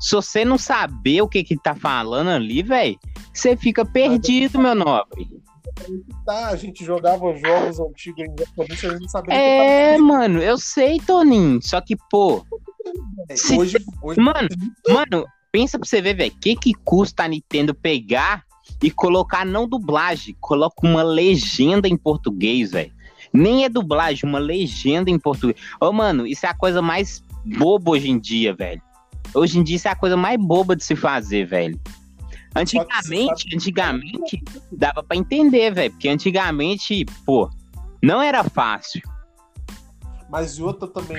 [0.03, 2.99] se você não saber o que que tá falando ali, velho,
[3.33, 5.29] você fica perdido, meu nobre.
[6.25, 10.57] Tá, a gente jogava jogos antigos em japonês, a gente não sabia É, mano, eu
[10.57, 11.61] sei, Toninho.
[11.61, 12.45] Só que, pô,
[13.29, 14.49] tá se- Hoje, hoje Mano,
[14.89, 16.33] mano, pensa pra você ver, velho.
[16.33, 18.43] O que que custa a Nintendo pegar
[18.83, 22.91] e colocar não dublagem, coloca uma legenda em português, velho.
[23.31, 25.57] Nem é dublagem, uma legenda em português.
[25.79, 27.23] Ô, mano, isso é a coisa mais
[27.57, 28.81] boba hoje em dia, velho.
[29.33, 31.79] Hoje em dia isso é a coisa mais boba de se fazer, velho.
[32.55, 35.91] Antigamente, antigamente, dava pra entender, velho.
[35.91, 37.49] Porque antigamente, pô,
[38.01, 39.01] não era fácil.
[40.29, 41.17] Mas outra também.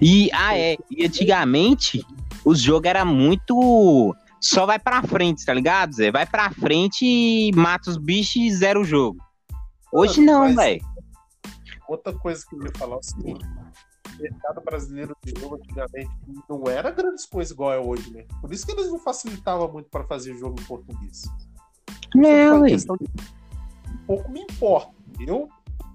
[0.00, 0.76] E, ah, é.
[0.90, 2.04] E antigamente,
[2.44, 4.14] os jogos era muito.
[4.40, 6.10] Só vai pra frente, tá ligado, Zé?
[6.10, 9.18] Vai pra frente e mata os bichos e zera o jogo.
[9.92, 10.80] Hoje não, velho.
[11.88, 13.44] Outra coisa que eu ia falar é o seguinte:
[14.20, 16.10] mercado brasileiro de jogo antigamente
[16.48, 18.24] não era grandes coisas igual é hoje, né?
[18.40, 21.22] Por isso que eles não facilitavam muito para fazer jogo em português.
[22.16, 22.68] É, foi ué.
[22.68, 23.06] questão de-
[23.92, 24.92] Um pouco me importa.
[25.20, 25.48] Eu,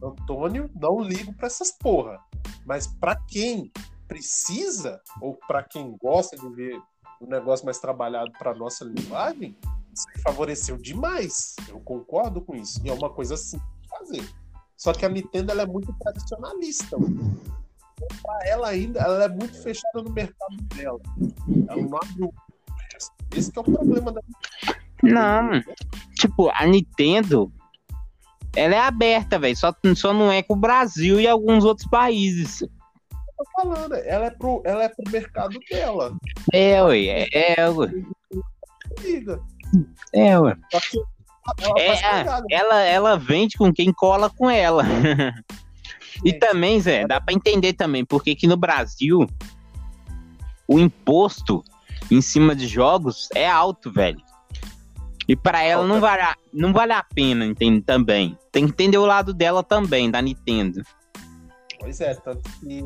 [0.03, 2.19] Antônio, não ligo pra essas porra.
[2.65, 3.71] Mas pra quem
[4.07, 6.81] precisa, ou pra quem gosta de ver
[7.21, 9.57] um negócio mais trabalhado pra nossa linguagem,
[9.93, 11.55] isso favoreceu demais.
[11.67, 12.81] Eu concordo com isso.
[12.83, 14.29] E é uma coisa simples de fazer.
[14.77, 16.97] Só que a Nintendo ela é muito tradicionalista.
[16.97, 17.39] mano.
[18.43, 20.99] Ela ainda, ela é muito fechada no mercado dela.
[21.67, 22.33] Ela não abre o.
[23.35, 24.21] Esse que é o problema da
[25.03, 25.61] Não,
[26.15, 27.51] tipo, a Nintendo.
[28.55, 29.55] Ela é aberta, velho.
[29.55, 32.59] Só, só não é com o Brasil e alguns outros países.
[33.37, 36.17] tô falando, ela é pro, ela é pro mercado dela.
[36.51, 37.27] É, ué.
[37.31, 37.91] É, é, ué.
[40.13, 40.57] É, ué.
[40.71, 40.99] Que
[41.61, 44.83] ela É, ela, ela vende com quem cola com ela.
[46.23, 49.25] E também, Zé, dá pra entender também, porque aqui no Brasil
[50.67, 51.63] o imposto
[52.11, 54.21] em cima de jogos é alto, velho.
[55.27, 57.81] E pra ela não vale, a, não vale a pena, entende?
[57.81, 58.37] Também.
[58.51, 60.81] Tem que entender o lado dela também, da Nintendo.
[61.79, 62.83] Pois é, tanto que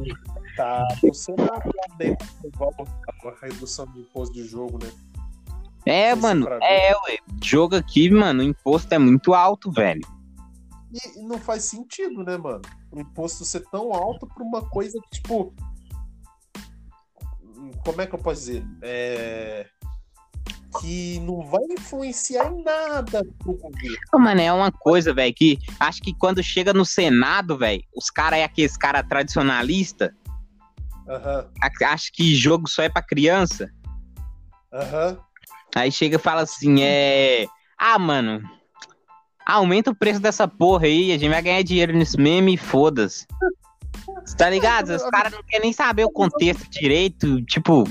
[0.56, 1.06] tá a
[3.46, 4.92] redução de imposto de jogo, né?
[5.86, 7.18] É, mano, é, ué.
[7.42, 10.02] Jogo aqui, mano, o imposto é muito alto, velho.
[10.94, 12.62] E, não faz sentido, né, mano?
[12.92, 15.54] O imposto ser tão alto pra uma coisa que, tipo.
[17.84, 18.66] Como é que eu posso dizer?
[18.82, 19.68] É.
[20.80, 23.98] Que não vai influenciar em nada pro governo.
[24.16, 28.40] Mano, é uma coisa, velho, que acho que quando chega no Senado, velho, os caras
[28.40, 30.16] é aqueles cara tradicionalista,
[31.08, 33.70] a- acho que jogo só é pra criança.
[34.72, 35.20] aham.
[35.76, 37.48] Aí chega e fala assim, é.
[37.78, 38.42] Ah, mano.
[39.46, 43.28] Aumenta o preço dessa porra aí, a gente vai ganhar dinheiro nisso mesmo e foda-se.
[44.38, 44.90] Tá ligado?
[44.90, 47.42] Os caras não querem nem saber o contexto direito.
[47.46, 47.84] Tipo,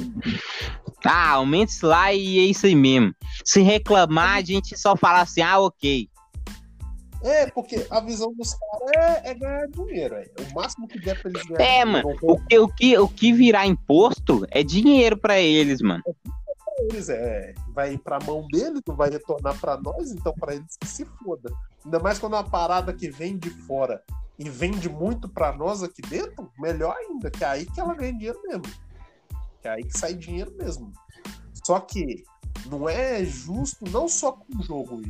[1.04, 3.14] ah, aumenta isso lá e é isso aí mesmo.
[3.44, 6.08] Se reclamar, a gente só fala assim, ah, ok.
[7.24, 10.14] É, porque a visão dos caras é, é ganhar dinheiro.
[10.16, 10.26] É.
[10.40, 12.16] O máximo que der pra eles ganhar É, mano.
[12.22, 16.02] O que, o, que, o que virar imposto é dinheiro pra eles, mano.
[16.90, 20.76] Eles é, vai ir pra mão deles, não vai retornar pra nós, então pra eles
[20.78, 21.52] que se foda.
[21.84, 24.02] Ainda mais quando é uma parada que vem de fora
[24.38, 28.12] e vende muito pra nós aqui dentro, melhor ainda, que é aí que ela ganha
[28.12, 28.62] dinheiro mesmo.
[29.60, 30.92] Que é aí que sai dinheiro mesmo.
[31.64, 32.24] Só que
[32.66, 35.02] não é justo, não só com o jogo,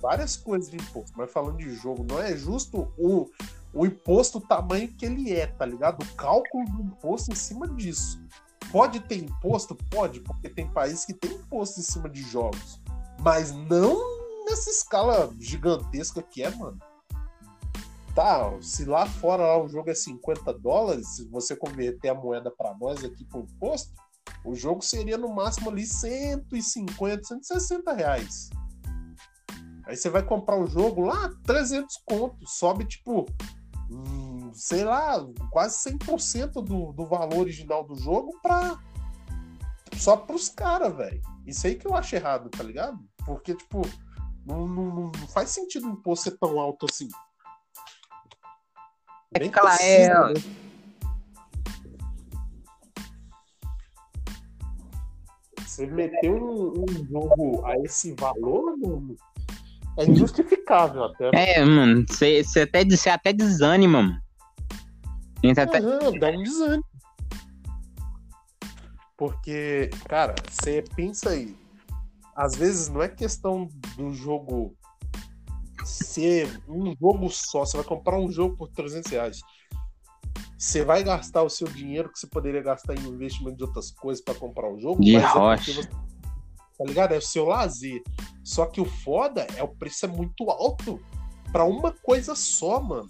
[0.00, 3.30] várias coisas de imposto, mas falando de jogo, não é justo o,
[3.72, 6.02] o imposto, o tamanho que ele é, tá ligado?
[6.02, 8.22] O cálculo do imposto em cima disso.
[8.70, 9.76] Pode ter imposto?
[9.90, 12.80] Pode, porque tem países que tem imposto em cima de jogos.
[13.20, 13.98] Mas não
[14.44, 16.78] nessa escala gigantesca que é, mano.
[18.14, 22.48] Tá, se lá fora lá, o jogo é 50 dólares, se você converter a moeda
[22.48, 23.92] para nós aqui com imposto,
[24.44, 28.50] o jogo seria no máximo ali 150, 160 reais.
[29.86, 33.26] Aí você vai comprar o jogo lá, 300 contos, sobe tipo,
[34.54, 38.78] sei lá, quase 100% do, do valor original do jogo pra,
[39.96, 41.20] só pros caras, velho.
[41.46, 42.98] Isso aí que eu acho errado, tá ligado?
[43.26, 43.82] Porque, tipo,
[44.46, 47.08] não, não, não faz sentido o imposto ser tão alto assim.
[49.36, 50.08] Bem Aquela é.
[50.08, 50.34] Né?
[55.58, 59.16] Você meter um, um, jogo a esse valor, mano,
[59.98, 61.30] é injustificável até.
[61.34, 64.23] É, mano, você até, cê até desanima, mano.
[65.52, 65.80] Até...
[65.80, 66.84] Uhum, dá um desânimo.
[69.16, 71.56] Porque, cara, você pensa aí.
[72.34, 74.76] Às vezes não é questão do jogo
[75.84, 77.64] ser um jogo só.
[77.64, 79.40] Você vai comprar um jogo por 300 reais.
[80.58, 84.24] Você vai gastar o seu dinheiro que você poderia gastar em investimento de outras coisas
[84.24, 85.00] para comprar um jogo.
[85.00, 85.70] De rocha.
[85.70, 87.12] É você, tá ligado?
[87.12, 88.02] É o seu lazer.
[88.42, 91.00] Só que o foda é o preço é muito alto
[91.52, 93.08] para uma coisa só, mano.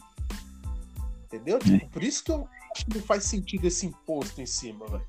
[1.35, 1.59] Entendeu?
[1.59, 5.05] Tipo, por isso que eu acho que não faz sentido esse imposto em cima, velho.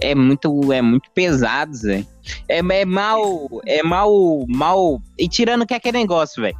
[0.00, 2.04] É muito, é muito pesado, Zé.
[2.48, 4.10] É, é mal, é mal,
[4.48, 5.00] mal.
[5.16, 6.58] E tirando que é aquele negócio, velho.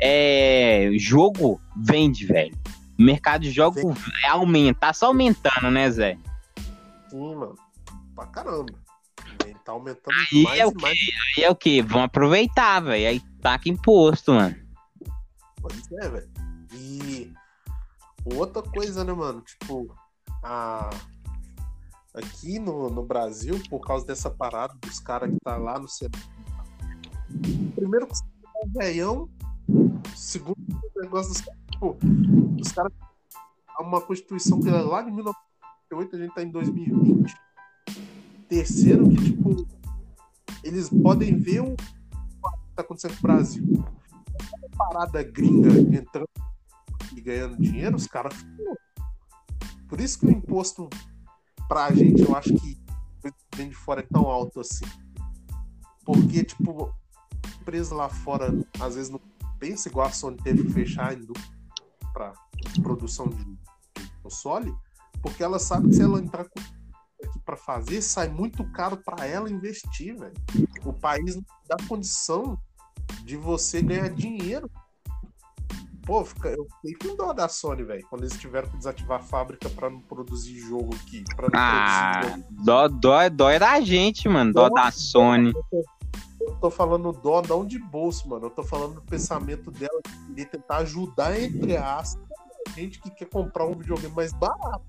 [0.00, 2.54] É, jogo vende, velho.
[2.98, 3.82] Mercado de jogos
[4.28, 6.18] aumenta, tá só aumentando, né, Zé?
[7.08, 7.54] Sim, mano.
[8.14, 8.72] Pra caramba.
[9.44, 10.98] Ele tá aumentando aí mais é o mais.
[11.36, 11.82] Aí é o que?
[11.82, 13.08] Vão aproveitar, velho.
[13.08, 14.54] Aí taca imposto, mano.
[15.60, 16.28] Pois é, velho.
[16.72, 17.32] E
[18.24, 19.42] outra coisa, né, mano?
[19.42, 19.94] Tipo,
[20.42, 20.90] a...
[22.14, 25.86] aqui no, no Brasil, por causa dessa parada dos caras que tá lá no.
[27.74, 29.28] Primeiro que você é um velhão,
[30.14, 30.56] segundo
[30.94, 31.98] o negócio dos caras Tipo,
[32.60, 32.92] os caras.
[33.80, 37.34] Uma Constituição que é lá de 1998, a gente tá em 2020.
[38.48, 39.66] Terceiro, que, tipo,
[40.62, 43.84] eles podem ver o que tá acontecendo com o Brasil.
[44.76, 46.28] Parada gringa entrando
[47.14, 48.34] e ganhando dinheiro, os caras
[49.88, 50.88] Por isso que o imposto
[51.68, 52.82] pra gente, eu acho que
[53.54, 54.84] vem de fora é tão alto assim.
[56.04, 56.92] Porque, tipo,
[57.60, 59.20] empresa lá fora, às vezes não
[59.58, 61.56] pensa igual a Sony teve que fechar a indústria
[62.12, 62.34] para
[62.82, 63.44] produção de,
[64.22, 64.74] console,
[65.22, 69.50] porque ela sabe que se ela entrar aqui para fazer, sai muito caro para ela
[69.50, 70.34] investir, velho.
[70.84, 72.58] O país não dá condição
[73.24, 74.70] de você ganhar dinheiro.
[76.04, 79.22] Pô, fica, eu fiquei com dó da Sony, velho, quando eles tiveram que desativar a
[79.22, 81.24] fábrica para não produzir jogo aqui.
[81.34, 85.52] Pra não ah, produzir dó, dó, dó é da gente, mano, dó, dó da Sony.
[85.52, 85.60] Dó,
[86.40, 88.46] eu tô falando dó não de bolso, mano.
[88.46, 92.22] Eu tô falando do pensamento dela de tentar ajudar, entre aspas,
[92.66, 94.84] a gente que quer comprar um videogame mais barato.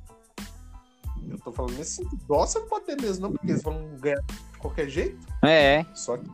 [1.30, 2.22] Eu tô falando nesse sentido.
[2.28, 5.18] Dó você não pode ter mesmo, não, porque eles vão ganhar de qualquer jeito.
[5.44, 5.86] É.
[5.94, 6.30] Só que,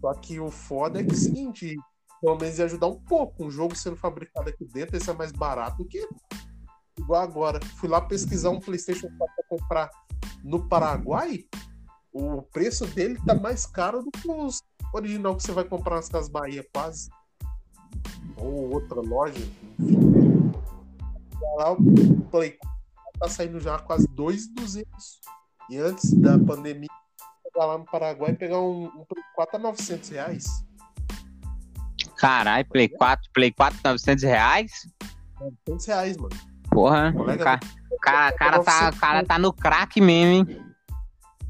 [0.00, 1.76] só que o foda é que é o seguinte,
[2.24, 3.44] pelo menos ia ajudar um pouco.
[3.44, 6.08] Um jogo sendo fabricado aqui dentro, esse é mais barato do que
[6.98, 7.60] igual agora.
[7.76, 9.90] Fui lá pesquisar um PlayStation 4 pra comprar
[10.42, 11.44] no Paraguai
[12.14, 14.62] o preço dele tá mais caro do que os
[14.94, 17.10] original que você vai comprar nas Casas Bahia, quase.
[18.36, 19.44] Ou outra loja.
[21.56, 21.76] Lá o
[22.30, 22.56] Play
[23.18, 24.86] tá saindo já quase 2,200.
[25.68, 26.88] E antes da pandemia,
[27.56, 30.64] lá no Paraguai pegar um, um Play 4 a 900 reais.
[32.16, 34.72] Caralho, Play 4, Play 4 900 reais?
[35.40, 36.36] 900 reais, mano.
[36.70, 37.60] Porra, o cara,
[38.00, 40.74] cara, cara, tá, cara tá no crack mesmo, hein?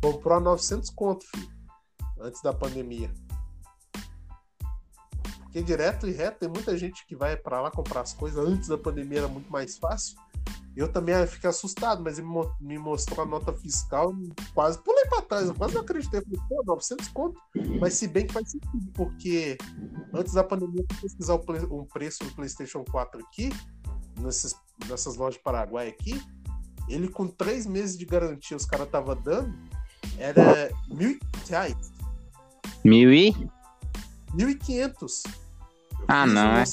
[0.03, 1.49] Comprou a 900 conto, filho.
[2.21, 3.11] Antes da pandemia.
[5.55, 8.45] Porque direto e reto, tem muita gente que vai para lá comprar as coisas.
[8.45, 10.17] Antes da pandemia era muito mais fácil.
[10.77, 12.27] Eu também fiquei assustado, mas ele
[12.61, 14.13] me mostrou a nota fiscal
[14.53, 15.47] quase pulei para trás.
[15.47, 16.21] Eu quase não acreditei.
[16.21, 17.41] Falei, pô, 900 conto.
[17.81, 19.57] Mas se bem que faz sentido, porque
[20.15, 23.51] antes da pandemia, pesquisar um preço do PlayStation 4 aqui,
[24.21, 24.55] nesses,
[24.89, 26.21] nessas lojas de Paraguai aqui,
[26.89, 29.55] ele com três meses de garantia os caras estavam dando,
[30.19, 31.93] era mil reais.
[32.85, 33.35] Mil e?
[34.35, 35.23] Mil e quinhentos.
[36.07, 36.53] Ah, não.
[36.53, 36.65] É...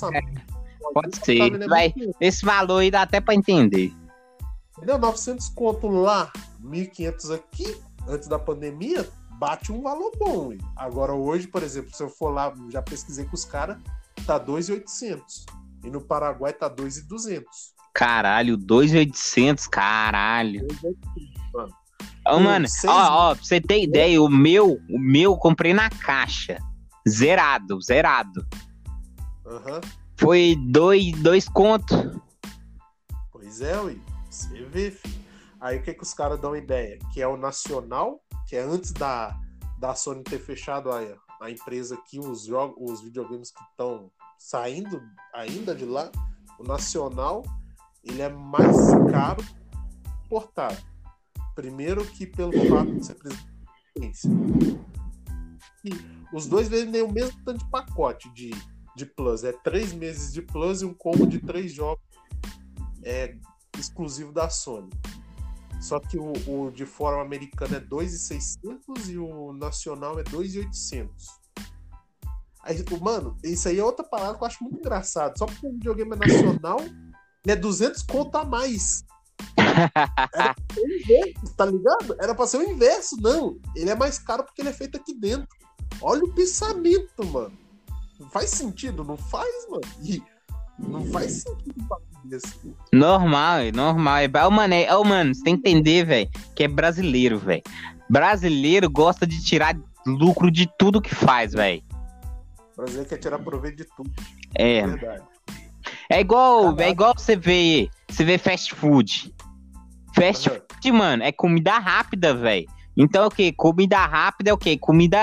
[0.94, 1.68] Pode ser.
[1.68, 3.94] Vai, esse valor aí dá até pra entender.
[4.78, 4.98] Entendeu?
[4.98, 6.32] 900 conto lá,
[6.62, 7.78] 1.500 aqui,
[8.08, 9.08] antes da pandemia,
[9.42, 10.52] bate um valor bom.
[10.76, 13.76] Agora hoje, por exemplo, se eu for lá, já pesquisei com os caras,
[14.24, 15.20] tá 2.800.
[15.84, 17.74] E no Paraguai tá 2,200.
[17.92, 20.68] Caralho, 2,800, caralho.
[20.68, 21.74] 2,800, mano.
[22.28, 25.90] Ô, mano, ó, ó, pra você ter ideia, o meu, o meu eu comprei na
[25.90, 26.60] caixa.
[27.10, 28.46] Zerado, zerado.
[29.44, 29.82] Aham.
[30.18, 31.98] Foi dois, dois contos.
[33.32, 34.00] Pois é, ui.
[34.30, 35.20] Você vê, filho.
[35.60, 37.00] Aí o que, que os caras dão ideia?
[37.12, 38.22] Que é o Nacional,
[38.52, 39.40] que é antes da,
[39.80, 41.00] da Sony ter fechado a,
[41.40, 45.02] a empresa aqui, os, jogos, os videogames que estão saindo
[45.34, 46.12] ainda de lá,
[46.60, 47.44] o Nacional,
[48.04, 48.76] ele é mais
[49.10, 49.42] caro
[50.26, 50.78] importado.
[51.56, 54.30] Primeiro que pelo fato de ser presidência.
[55.86, 55.92] E
[56.36, 58.52] os dois vendem o mesmo tanto de pacote de,
[58.98, 59.46] de Plus.
[59.46, 62.04] É três meses de Plus e um combo de três jogos
[63.02, 63.34] é,
[63.80, 64.90] exclusivo da Sony.
[65.82, 71.26] Só que o, o de forma americana é 2,600 e o nacional é 2,800.
[72.64, 75.38] Aí, mano, isso aí é outra parada que eu acho muito engraçado.
[75.38, 79.04] Só porque o videogame é nacional, ele é 200 conto a mais.
[79.58, 82.16] Era o inverso, tá ligado?
[82.20, 83.60] Era pra ser o inverso, não.
[83.76, 85.48] Ele é mais caro porque ele é feito aqui dentro.
[86.00, 87.58] Olha o pensamento, mano.
[88.20, 89.82] Não faz sentido, não faz, mano.
[90.04, 90.24] E
[90.78, 91.88] não faz sentido um
[92.28, 92.74] desse.
[92.94, 94.18] Normal, é normal.
[94.18, 97.62] É, ô, mano, é, ô, mano, você tem que entender, velho, que é brasileiro, velho.
[98.10, 101.82] Brasileiro gosta de tirar lucro de tudo que faz, velho.
[102.74, 104.12] O brasileiro quer tirar proveito de tudo.
[104.56, 104.86] É.
[104.86, 105.24] Verdade.
[106.10, 106.84] É igual, Caraca.
[106.84, 109.34] é igual você vê, você vê fast food.
[110.14, 110.60] Fast Aham.
[110.74, 112.68] food, mano, é comida rápida, velho.
[112.98, 113.54] Então é o quê?
[113.56, 114.78] Comida rápida é o quê?
[114.78, 115.18] Comida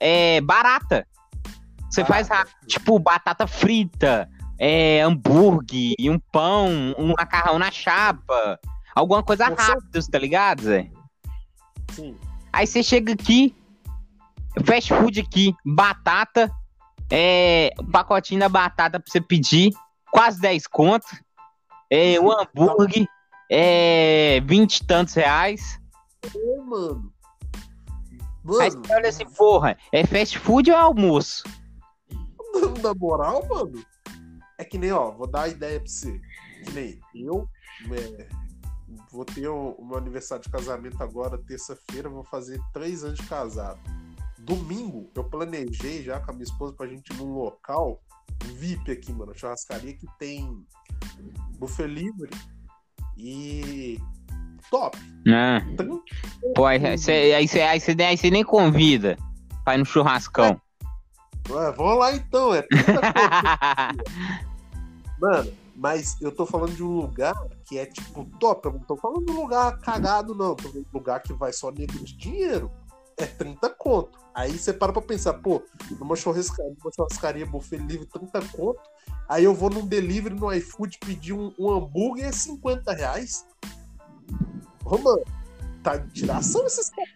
[0.00, 1.06] é, barata.
[1.88, 2.06] Você Barata.
[2.06, 4.28] faz rápido, tipo batata frita,
[4.58, 8.58] é, hambúrguer, um pão, um macarrão na chapa.
[8.94, 9.74] Alguma coisa Porção.
[9.74, 10.90] rápida, tá ligado, Zé?
[11.92, 12.16] Sim.
[12.52, 13.54] Aí você chega aqui,
[14.64, 16.50] fast food aqui, batata,
[17.10, 19.72] é, um pacotinho da batata pra você pedir,
[20.10, 21.06] quase 10 conto.
[21.90, 23.06] É, um hambúrguer,
[23.50, 25.80] é, 20 e tantos reais.
[26.34, 27.12] Ô, mano.
[28.60, 31.44] Aí Mano, você olha assim, porra, é fast food ou é almoço?
[32.82, 33.72] na moral, mano,
[34.58, 36.20] é que nem, ó, vou dar a ideia pra você.
[36.64, 37.48] Que nem eu
[37.90, 38.28] é,
[39.10, 43.26] vou ter o, o meu aniversário de casamento agora, terça-feira, vou fazer três anos de
[43.26, 43.80] casado.
[44.38, 48.00] Domingo, eu planejei já com a minha esposa pra gente ir num local
[48.56, 50.64] VIP aqui, mano, churrascaria que tem
[51.58, 52.30] buffet livre
[53.16, 53.98] e
[54.70, 54.98] top.
[55.28, 55.62] Ah,
[56.54, 59.16] pô, aí você nem convida
[59.64, 60.60] pra ir no churrascão.
[61.50, 63.00] Ué, vamos lá então, é 30 conto.
[65.24, 68.66] Mano, mas eu tô falando de um lugar que é tipo top.
[68.66, 70.54] Eu não tô falando de um lugar cagado, não.
[70.54, 72.70] Tô falando de um lugar que vai só nego de dinheiro.
[73.16, 74.18] É 30 conto.
[74.34, 75.62] Aí você para pra pensar, pô,
[75.98, 78.80] numa churrascaria, numa churrascaria buffet livre, 30 conto.
[79.26, 83.46] Aí eu vou num delivery no iFood pedir um, um hambúrguer é 50 reais.
[84.84, 85.22] Ô, mano,
[85.82, 87.10] tá de tiração esses caras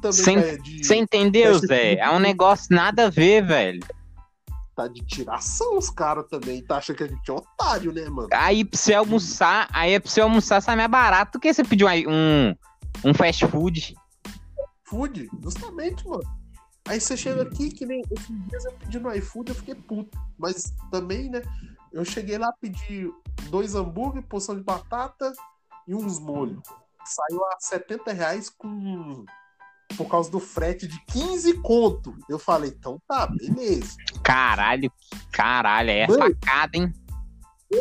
[0.00, 1.94] também, Sem- né, de, Você entendeu, Zé?
[1.96, 3.80] É um negócio nada a ver, velho.
[4.74, 6.62] Tá de tiração os caras também.
[6.62, 8.28] Tá achando que a gente é otário, né, mano?
[8.32, 11.64] Aí pra você almoçar, aí é pra você almoçar sai mais barato do que você
[11.64, 12.54] pedir um,
[13.04, 13.94] um, fast food.
[14.86, 16.22] iFood, justamente, mano.
[16.88, 20.18] Aí você chega aqui, que nem esses dias eu pedi no iFood, eu fiquei puto.
[20.38, 21.42] Mas também, né?
[21.92, 23.12] Eu cheguei lá, pedi
[23.50, 25.32] dois hambúrguer, porção de batata
[25.86, 26.62] e uns molhos.
[27.04, 29.24] Saiu a 70 reais com.
[29.96, 32.14] Por causa do frete de 15 conto.
[32.28, 33.96] Eu falei, então tá, beleza.
[34.22, 34.90] Caralho,
[35.32, 36.20] caralho, é Mano.
[36.20, 36.92] facada, hein?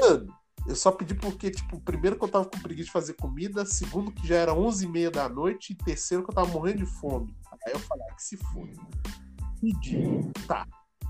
[0.02, 0.34] Mano,
[0.68, 4.12] eu só pedi porque, tipo, primeiro que eu tava com preguiça de fazer comida, segundo
[4.12, 7.34] que já era 11h30 da noite, e terceiro que eu tava morrendo de fome.
[7.66, 8.72] Aí eu falei, ah, que se foda.
[9.62, 10.32] Pedi.
[10.48, 10.68] Tá.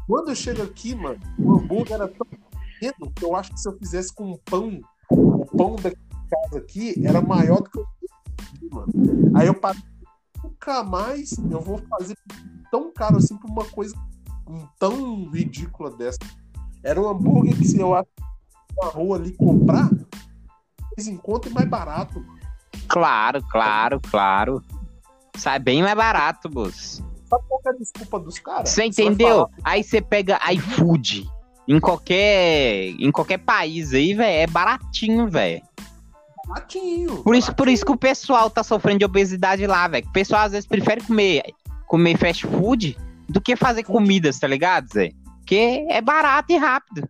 [0.08, 3.68] Quando eu chego aqui, mano, o hambúrguer era tão pequeno que eu acho que se
[3.68, 4.80] eu fizesse com um pão,
[5.12, 7.86] o pão da casa aqui era maior do que eu
[8.72, 8.91] mano.
[9.36, 9.82] Aí eu parei,
[10.44, 12.18] nunca mais eu vou fazer
[12.72, 13.96] tão caro assim por uma coisa
[14.78, 16.20] tão ridícula dessa.
[16.84, 19.90] Era um hambúrguer que se eu na rua ali comprar,
[20.94, 22.20] eles encontram mais barato.
[22.20, 22.40] mano.
[22.88, 24.64] Claro, claro, claro.
[25.36, 27.04] Sai bem mais barato, moço.
[27.30, 28.70] Sabe qual é a desculpa dos caras?
[28.70, 29.28] Você entendeu?
[29.28, 31.30] falar, Aí você pega iFood.
[31.68, 35.62] Em qualquer, em qualquer país aí, velho, é baratinho, velho.
[36.50, 37.24] Baratinho.
[37.24, 40.08] Por isso, por isso que o pessoal tá sofrendo de obesidade lá, velho.
[40.08, 41.43] O pessoal às vezes prefere comer,
[41.88, 42.97] comer fast food
[43.30, 45.12] do que fazer comidas, tá ligado, Zé?
[45.38, 47.08] Porque é barato e rápido.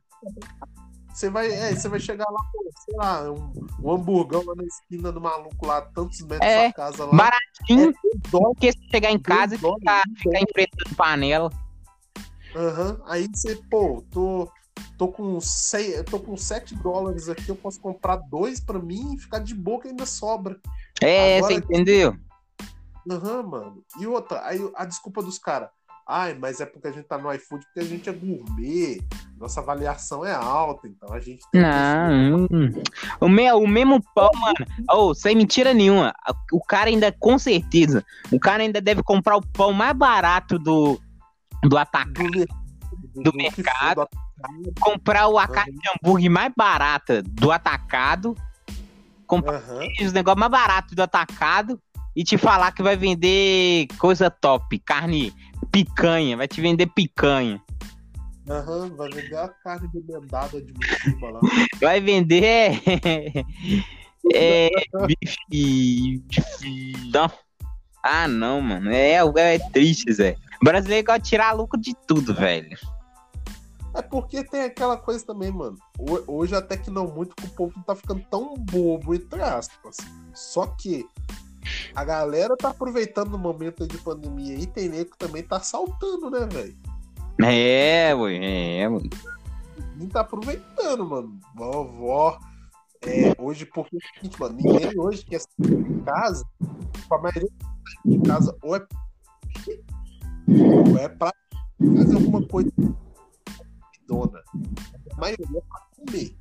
[1.13, 2.39] Você vai, é, você vai chegar lá,
[2.85, 6.73] sei lá, um, um hamburgão lá na esquina do maluco lá, tantos metros É, da
[6.73, 7.11] casa lá.
[7.11, 11.49] Baratinho, É dólar, porque se chegar em casa e ficar, ficar enfrentando panela.
[12.55, 13.01] Aham.
[13.05, 14.49] Aí você, pô, tô,
[14.97, 19.19] tô com, seis, tô com 7 dólares aqui, eu posso comprar dois pra mim e
[19.19, 20.59] ficar de boca ainda sobra.
[21.01, 22.15] É, Agora, você entendeu?
[23.09, 23.83] Aham, uhum, mano.
[23.99, 25.69] E outra, aí a desculpa dos caras.
[26.11, 28.99] Ai, mas é porque a gente tá no iFood, porque a gente é gourmet,
[29.37, 32.55] nossa avaliação é alta, então a gente tem Não, que...
[32.55, 32.83] hum.
[33.21, 34.55] o, meu, o mesmo pão, mano,
[34.91, 36.11] oh, sem mentira nenhuma,
[36.51, 40.99] o cara ainda, com certeza, o cara ainda deve comprar o pão mais barato do,
[41.63, 42.47] do atacado, do,
[43.13, 44.07] do, do mercado,
[44.79, 45.45] comprar o uhum.
[45.65, 48.35] de hambúrguer mais barata do atacado,
[49.25, 49.87] comprar uhum.
[50.01, 51.79] os negócios mais baratos do atacado
[52.15, 55.33] e te falar que vai vender coisa top, carne
[55.71, 57.61] picanha, vai te vender picanha.
[58.49, 60.73] Aham, uhum, vai vender a carne remendada de
[61.21, 61.39] lá.
[61.79, 63.43] Vai vender é,
[64.33, 64.69] é
[65.05, 67.31] bife, bife, não.
[68.03, 68.89] Ah, não, mano.
[68.91, 70.35] É, é triste, Zé.
[70.61, 72.77] O brasileiro gosta de tirar lucro de tudo, velho.
[73.93, 75.77] É porque tem aquela coisa também, mano.
[76.27, 79.97] Hoje até que não muito, que o povo não tá ficando tão bobo, entre aspas.
[80.33, 81.07] Só que
[81.95, 86.29] a galera tá aproveitando o momento de pandemia e tem nego que também tá saltando,
[86.29, 86.77] né, velho?
[87.43, 89.09] É, ué, é, mano.
[89.93, 91.39] Ninguém tá aproveitando, mano.
[91.55, 92.39] Vovó.
[93.01, 96.45] É, hoje, porque é o seguinte, mano, ninguém hoje quer sair de casa.
[97.09, 97.49] A maioria
[98.05, 98.85] de casa ou é.
[100.47, 101.33] Ou é pra
[101.79, 102.71] fazer alguma coisa
[104.09, 104.43] dona.
[105.11, 106.35] A maioria é pra comer.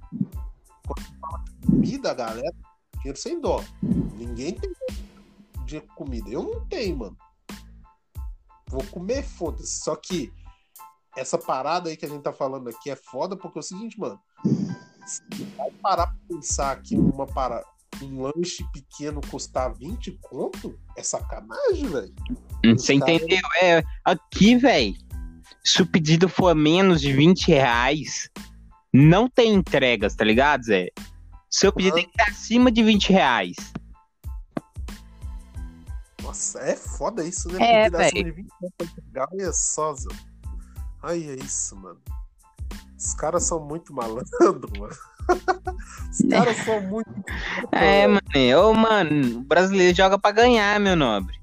[0.87, 2.55] Quando fala comida, galera,
[2.97, 3.63] dinheiro sem dó.
[3.83, 4.73] Ninguém tem
[5.67, 6.31] de comida.
[6.31, 7.17] Eu não tenho, mano.
[8.71, 9.81] Vou comer, foda-se.
[9.81, 10.33] Só que
[11.15, 14.01] essa parada aí que a gente tá falando aqui é foda porque é o seguinte,
[14.01, 14.19] mano.
[15.07, 15.23] Se
[15.57, 17.65] vai parar pra pensar que uma para
[18.03, 22.15] um lanche pequeno custar 20 conto, é sacanagem, velho.
[22.65, 23.13] Você cara...
[23.13, 23.41] entendeu?
[23.63, 25.08] É, aqui, velho
[25.65, 28.31] se o pedido for menos de 20 reais,
[28.93, 30.89] não tem entregas, tá ligado, Zé?
[31.51, 32.03] Seu pedido uhum.
[32.03, 33.57] tem que estar acima de 20 reais.
[36.23, 37.85] Nossa, é foda isso, né?
[37.85, 38.25] É, velho.
[38.25, 38.49] de 20
[39.15, 40.09] reais é só, Zé.
[41.03, 42.01] Ai, é isso, mano.
[42.99, 44.95] Os caras são muito malandros, mano.
[46.11, 47.11] Os caras são muito.
[47.73, 48.21] É, mano.
[48.61, 51.39] Ô, mano, o brasileiro joga pra ganhar, meu nobre.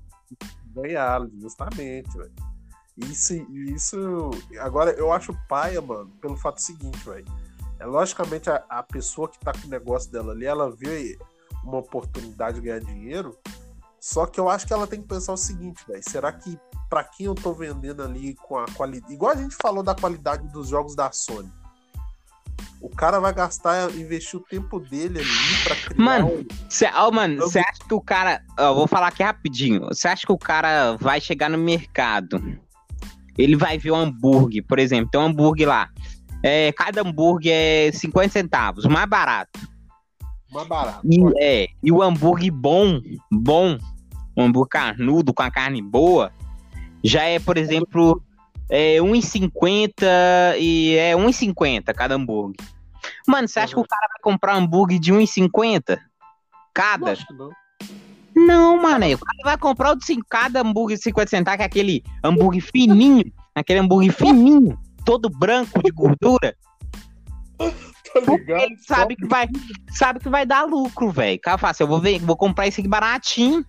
[0.74, 2.34] Ganhar, justamente, velho.
[2.98, 4.32] Isso, isso.
[4.60, 7.26] Agora, eu acho paia, mano, pelo fato seguinte, velho.
[7.80, 11.18] É logicamente a, a pessoa que tá com o negócio dela ali, ela vê
[11.64, 13.38] uma oportunidade de ganhar dinheiro.
[14.00, 16.02] Só que eu acho que ela tem que pensar o seguinte, velho.
[16.08, 16.58] Será que
[16.90, 19.14] para quem eu tô vendendo ali com a qualidade.
[19.14, 21.52] Igual a gente falou da qualidade dos jogos da Sony.
[22.80, 26.02] O cara vai gastar, investir o tempo dele ali pra criar.
[26.04, 28.44] Mano, você oh, mano, acha que o cara.
[28.58, 29.88] Eu vou falar aqui rapidinho.
[29.88, 32.40] Você acha que o cara vai chegar no mercado
[33.38, 35.90] ele vai ver um hambúrguer, por exemplo, tem um hambúrguer lá.
[36.44, 39.60] É, cada hambúrguer é 50 centavos, mais barato.
[40.52, 41.02] Mais barato.
[41.04, 43.78] E, é, e o hambúrguer bom, bom,
[44.38, 46.32] um hambúrguer carnudo, com a carne boa,
[47.04, 48.22] já é, por exemplo,
[48.70, 52.64] é 1,50 e é 1,50 cada hambúrguer.
[53.28, 53.84] Mano, você acha uhum.
[53.84, 56.00] que o cara vai comprar um hambúrguer de 1,50?
[56.74, 57.12] Cada?
[57.12, 57.50] Acho que não.
[58.36, 61.66] Não, mano, o cara vai comprar o de cada hambúrguer de 50 centavos, que é
[61.66, 66.56] aquele hambúrguer fininho, aquele hambúrguer fininho, todo branco de gordura.
[67.58, 68.64] Tá ligado?
[68.64, 69.48] Ele sabe que vai,
[69.92, 71.40] sabe que vai dar lucro, velho.
[71.42, 73.66] Cara, fala assim, eu vou, ver, vou comprar esse aqui baratinho,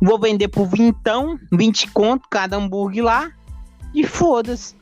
[0.00, 3.32] vou vender por vintão, 20 conto cada hambúrguer lá,
[3.94, 4.76] e foda-se.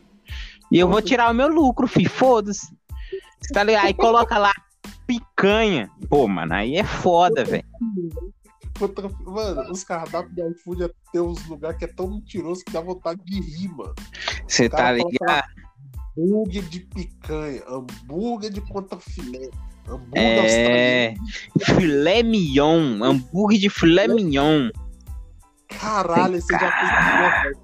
[0.73, 2.69] E eu vou tirar o meu lucro, fi, foda-se.
[3.53, 3.87] Tá ligado?
[3.87, 4.53] Aí coloca lá
[5.07, 5.91] picanha.
[6.09, 7.65] Pô, mano, aí é foda, velho.
[9.27, 12.81] Mano, os cardápios do iFood é, tem uns lugares que é tão mentiroso que dá
[12.81, 13.95] vontade de rir, mano.
[14.47, 15.45] Você tá ligado?
[16.19, 18.61] Hambúrguer de picanha, hambúrguer de
[19.01, 19.51] filé,
[19.89, 21.15] hambúrguer é...
[21.61, 24.71] filé mignon, hambúrguer de filé mignon.
[25.69, 27.57] Caralho, você já fez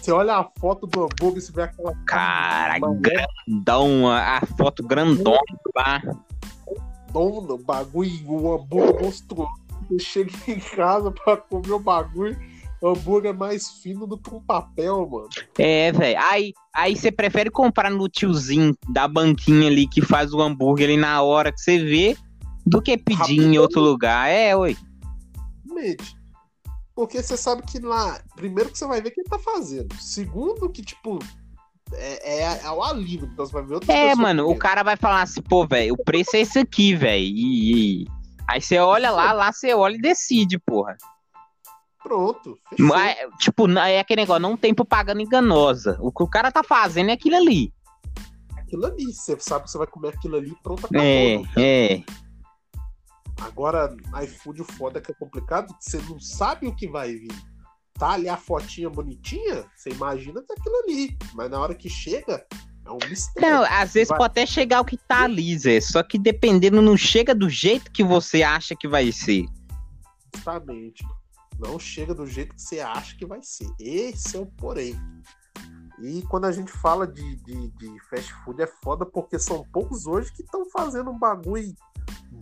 [0.00, 1.94] Você olha a foto do hambúrguer, você vê aquela.
[2.06, 5.40] Cara, grandão, a foto grandona
[5.76, 6.02] lá.
[7.12, 12.38] Dona, bagulho, o hambúrguer monstruoso eu chego em casa pra comer o bagulho.
[12.80, 15.28] O hambúrguer é mais fino do que um papel, mano.
[15.58, 16.18] É, velho.
[16.20, 20.96] Aí, aí você prefere comprar no tiozinho da banquinha ali que faz o hambúrguer ali
[20.96, 22.16] na hora que você vê
[22.64, 24.30] do que pedir em outro lugar.
[24.30, 24.76] É, oi.
[25.64, 26.16] Mente.
[26.94, 29.92] Porque você sabe que lá, primeiro que você vai ver quem tá fazendo.
[30.00, 31.18] Segundo que, tipo,
[31.92, 33.28] é, é, é o alívio.
[33.32, 36.04] Então você vai ver outra É, mano, o cara vai falar assim, pô, velho, o
[36.04, 37.24] preço é esse aqui, velho.
[37.24, 38.06] E, e
[38.48, 40.96] Aí você olha lá, lá você olha e decide, porra.
[42.02, 42.58] Pronto.
[42.78, 45.98] Mas, tipo, é aquele negócio, não tem propaganda enganosa.
[46.00, 47.72] O que o cara tá fazendo é aquilo ali.
[48.56, 49.12] aquilo ali.
[49.12, 51.02] Você sabe que você vai comer aquilo ali e pronto, acabou.
[51.02, 52.02] É, é.
[53.40, 53.94] Agora,
[54.24, 57.32] iFood, o foda é que é complicado, você não sabe o que vai vir.
[57.94, 61.18] Tá ali a fotinha bonitinha, você imagina que é aquilo ali.
[61.34, 62.46] Mas na hora que chega,
[62.88, 63.48] é um mistério.
[63.48, 65.80] Não, às vezes Vai- pode até chegar o que tá ali, Zé.
[65.80, 69.44] Só que dependendo, não chega do jeito que você acha que vai ser.
[70.34, 71.04] Justamente.
[71.58, 73.68] Não chega do jeito que você acha que vai ser.
[73.78, 74.94] Esse é o porém.
[76.00, 80.06] E quando a gente fala de, de, de fast food é foda porque são poucos
[80.06, 81.74] hoje que estão fazendo um bagulho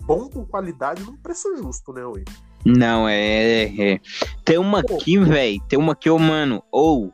[0.05, 2.23] bom com qualidade num preço justo, né, Oi?
[2.65, 3.65] Não, é.
[3.93, 4.01] é.
[4.45, 5.61] Tem uma aqui, velho.
[5.69, 6.63] Tem uma aqui, ô, mano.
[6.71, 7.13] Ou.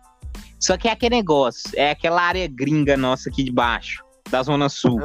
[0.63, 1.71] Só que é aquele negócio.
[1.75, 4.05] É aquela área gringa nossa aqui de baixo.
[4.31, 5.01] Da Zona Sul.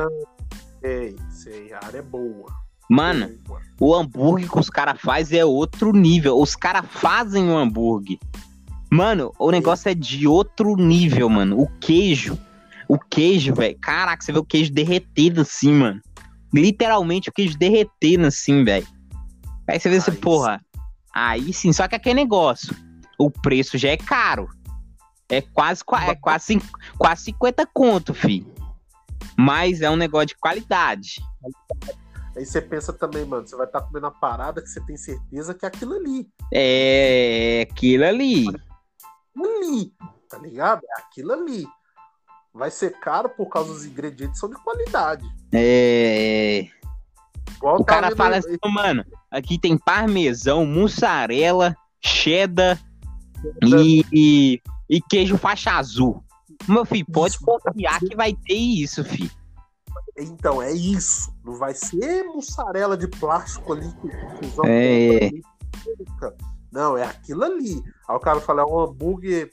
[0.80, 2.46] Sei, sei, a área é boa.
[2.88, 3.60] Mano, Boa.
[3.82, 6.40] o hambúrguer que os caras fazem é outro nível.
[6.40, 8.20] Os caras fazem o hambúrguer.
[8.92, 11.60] Mano, o negócio é de outro nível, mano.
[11.60, 12.38] O queijo.
[12.88, 13.78] O queijo, velho.
[13.82, 16.00] Caraca, você vê o queijo derretendo assim, mano.
[16.54, 18.88] Literalmente o queijo derretendo assim, velho.
[19.68, 20.62] Aí você vê assim, porra.
[21.14, 22.76] Aí sim, só que aquele negócio.
[23.18, 24.48] O preço já é caro.
[25.30, 26.58] É quase, qua- é quase,
[26.98, 28.46] quase 50 conto, fi.
[29.38, 31.22] Mas é um negócio de qualidade.
[32.36, 35.54] Aí você pensa também, mano, você vai estar comendo uma parada que você tem certeza
[35.54, 36.30] que é aquilo ali.
[36.54, 38.46] É aquilo ali.
[39.36, 39.94] ali,
[40.30, 40.82] tá ligado?
[40.84, 41.68] É aquilo ali.
[42.54, 45.26] Vai ser caro por causa dos ingredientes são de qualidade.
[45.54, 46.68] É.
[47.56, 52.80] Igual O tá cara fala assim, mano, aqui tem parmesão, mussarela, cheddar
[53.64, 56.24] e, e, e queijo faixa azul.
[56.68, 57.46] Meu filho, pode Isso.
[57.46, 59.30] confiar que vai ter isso, filho.
[60.18, 61.32] Então, é isso.
[61.44, 64.10] Não vai ser mussarela de plástico ali que
[64.66, 65.30] É.
[66.72, 67.84] Não, é aquilo ali.
[68.08, 69.52] Aí o cara fala, é um hambúrguer.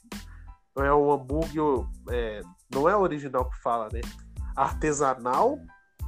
[0.77, 1.63] É um hambúrguer.
[2.11, 2.41] é,
[2.73, 4.01] não é original que fala, né?
[4.57, 5.59] Artesanal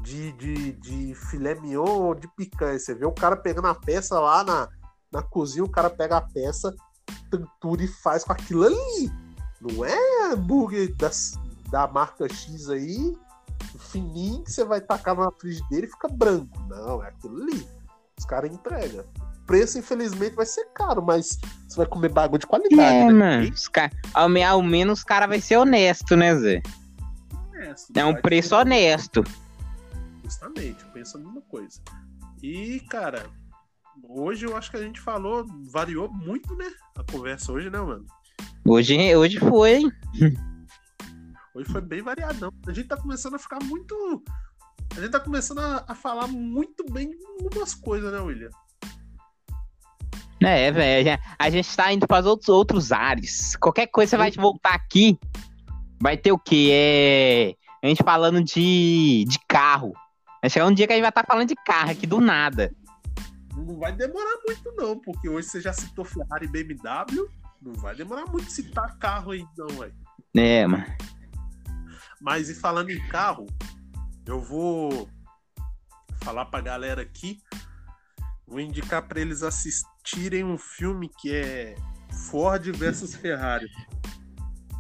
[0.03, 2.79] de, de, de filé mignon ou de picanha.
[2.79, 4.69] Você vê o cara pegando a peça lá na,
[5.13, 6.75] na cozinha, o cara pega a peça,
[7.31, 9.11] tritura e faz com aquilo ali.
[9.61, 11.39] Não é hambúrguer das,
[11.71, 13.17] da marca X aí,
[13.79, 16.59] fininho, que você vai tacar na frigideira e fica branco.
[16.69, 17.67] Não, é aquilo ali.
[18.19, 19.05] Os caras entregam.
[19.43, 21.39] O preço, infelizmente, vai ser caro, mas
[21.69, 22.83] você vai comer bagulho de qualidade.
[22.83, 23.13] É, né?
[23.13, 23.51] mano.
[23.53, 26.63] Os ca- ao, me- ao menos o cara vai ser honesto, né, Zé?
[27.95, 29.25] É um preço ter- honesto.
[30.25, 31.81] Justamente, eu penso a mesma coisa.
[32.43, 33.27] E, cara,
[34.09, 36.71] hoje eu acho que a gente falou, variou muito, né?
[36.97, 38.07] A conversa hoje, né, mano?
[38.65, 39.93] Hoje, hoje foi, hein?
[41.55, 42.53] Hoje foi bem variadão.
[42.67, 44.23] A gente tá começando a ficar muito.
[44.97, 48.51] A gente tá começando a, a falar muito bem umas coisas, né, William?
[50.43, 51.19] É, velho.
[51.39, 53.57] A gente tá indo para outros, outros ares.
[53.57, 55.19] Qualquer coisa você vai voltar aqui.
[56.01, 56.71] Vai ter o quê?
[56.73, 57.55] É.
[57.83, 59.95] A gente falando de, de carro.
[60.43, 62.71] Vai chegar um dia que a gente vai estar falando de carro aqui do nada.
[63.57, 67.27] Não vai demorar muito, não, porque hoje você já citou Ferrari e BMW.
[67.63, 69.95] Não vai demorar muito citar carro aí, não, velho.
[70.37, 70.85] É, mano.
[72.21, 73.47] Mas e falando em carro,
[74.27, 75.09] eu vou
[76.23, 77.41] falar pra galera aqui.
[78.47, 81.75] Vou indicar pra eles assistirem um filme que é
[82.31, 83.67] Ford versus Ferrari.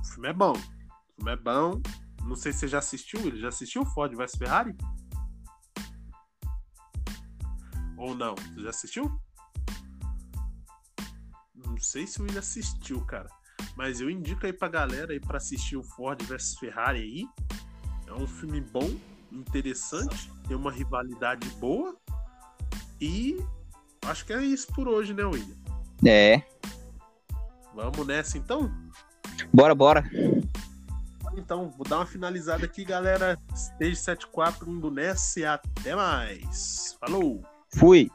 [0.02, 0.52] O filme é bom.
[0.52, 1.80] O filme é bom.
[2.22, 3.20] Não sei se você já assistiu.
[3.20, 4.76] Ele já assistiu Ford versus Ferrari?
[7.96, 8.34] Ou não?
[8.34, 9.20] Você já assistiu?
[11.54, 13.28] Não sei se o Will assistiu, cara.
[13.76, 17.28] Mas eu indico aí pra galera aí pra assistir o Ford versus Ferrari aí.
[18.06, 18.88] É um filme bom,
[19.32, 21.96] interessante, tem uma rivalidade boa.
[23.00, 23.36] E
[24.06, 25.56] acho que é isso por hoje, né, William?
[26.06, 26.42] É.
[27.74, 28.72] Vamos nessa então?
[29.52, 30.04] Bora, bora.
[31.36, 33.38] Então, vou dar uma finalizada aqui, galera.
[33.54, 36.96] Stage 74 indo nessa e até mais.
[36.98, 37.55] Falou!
[37.76, 38.10] Fui!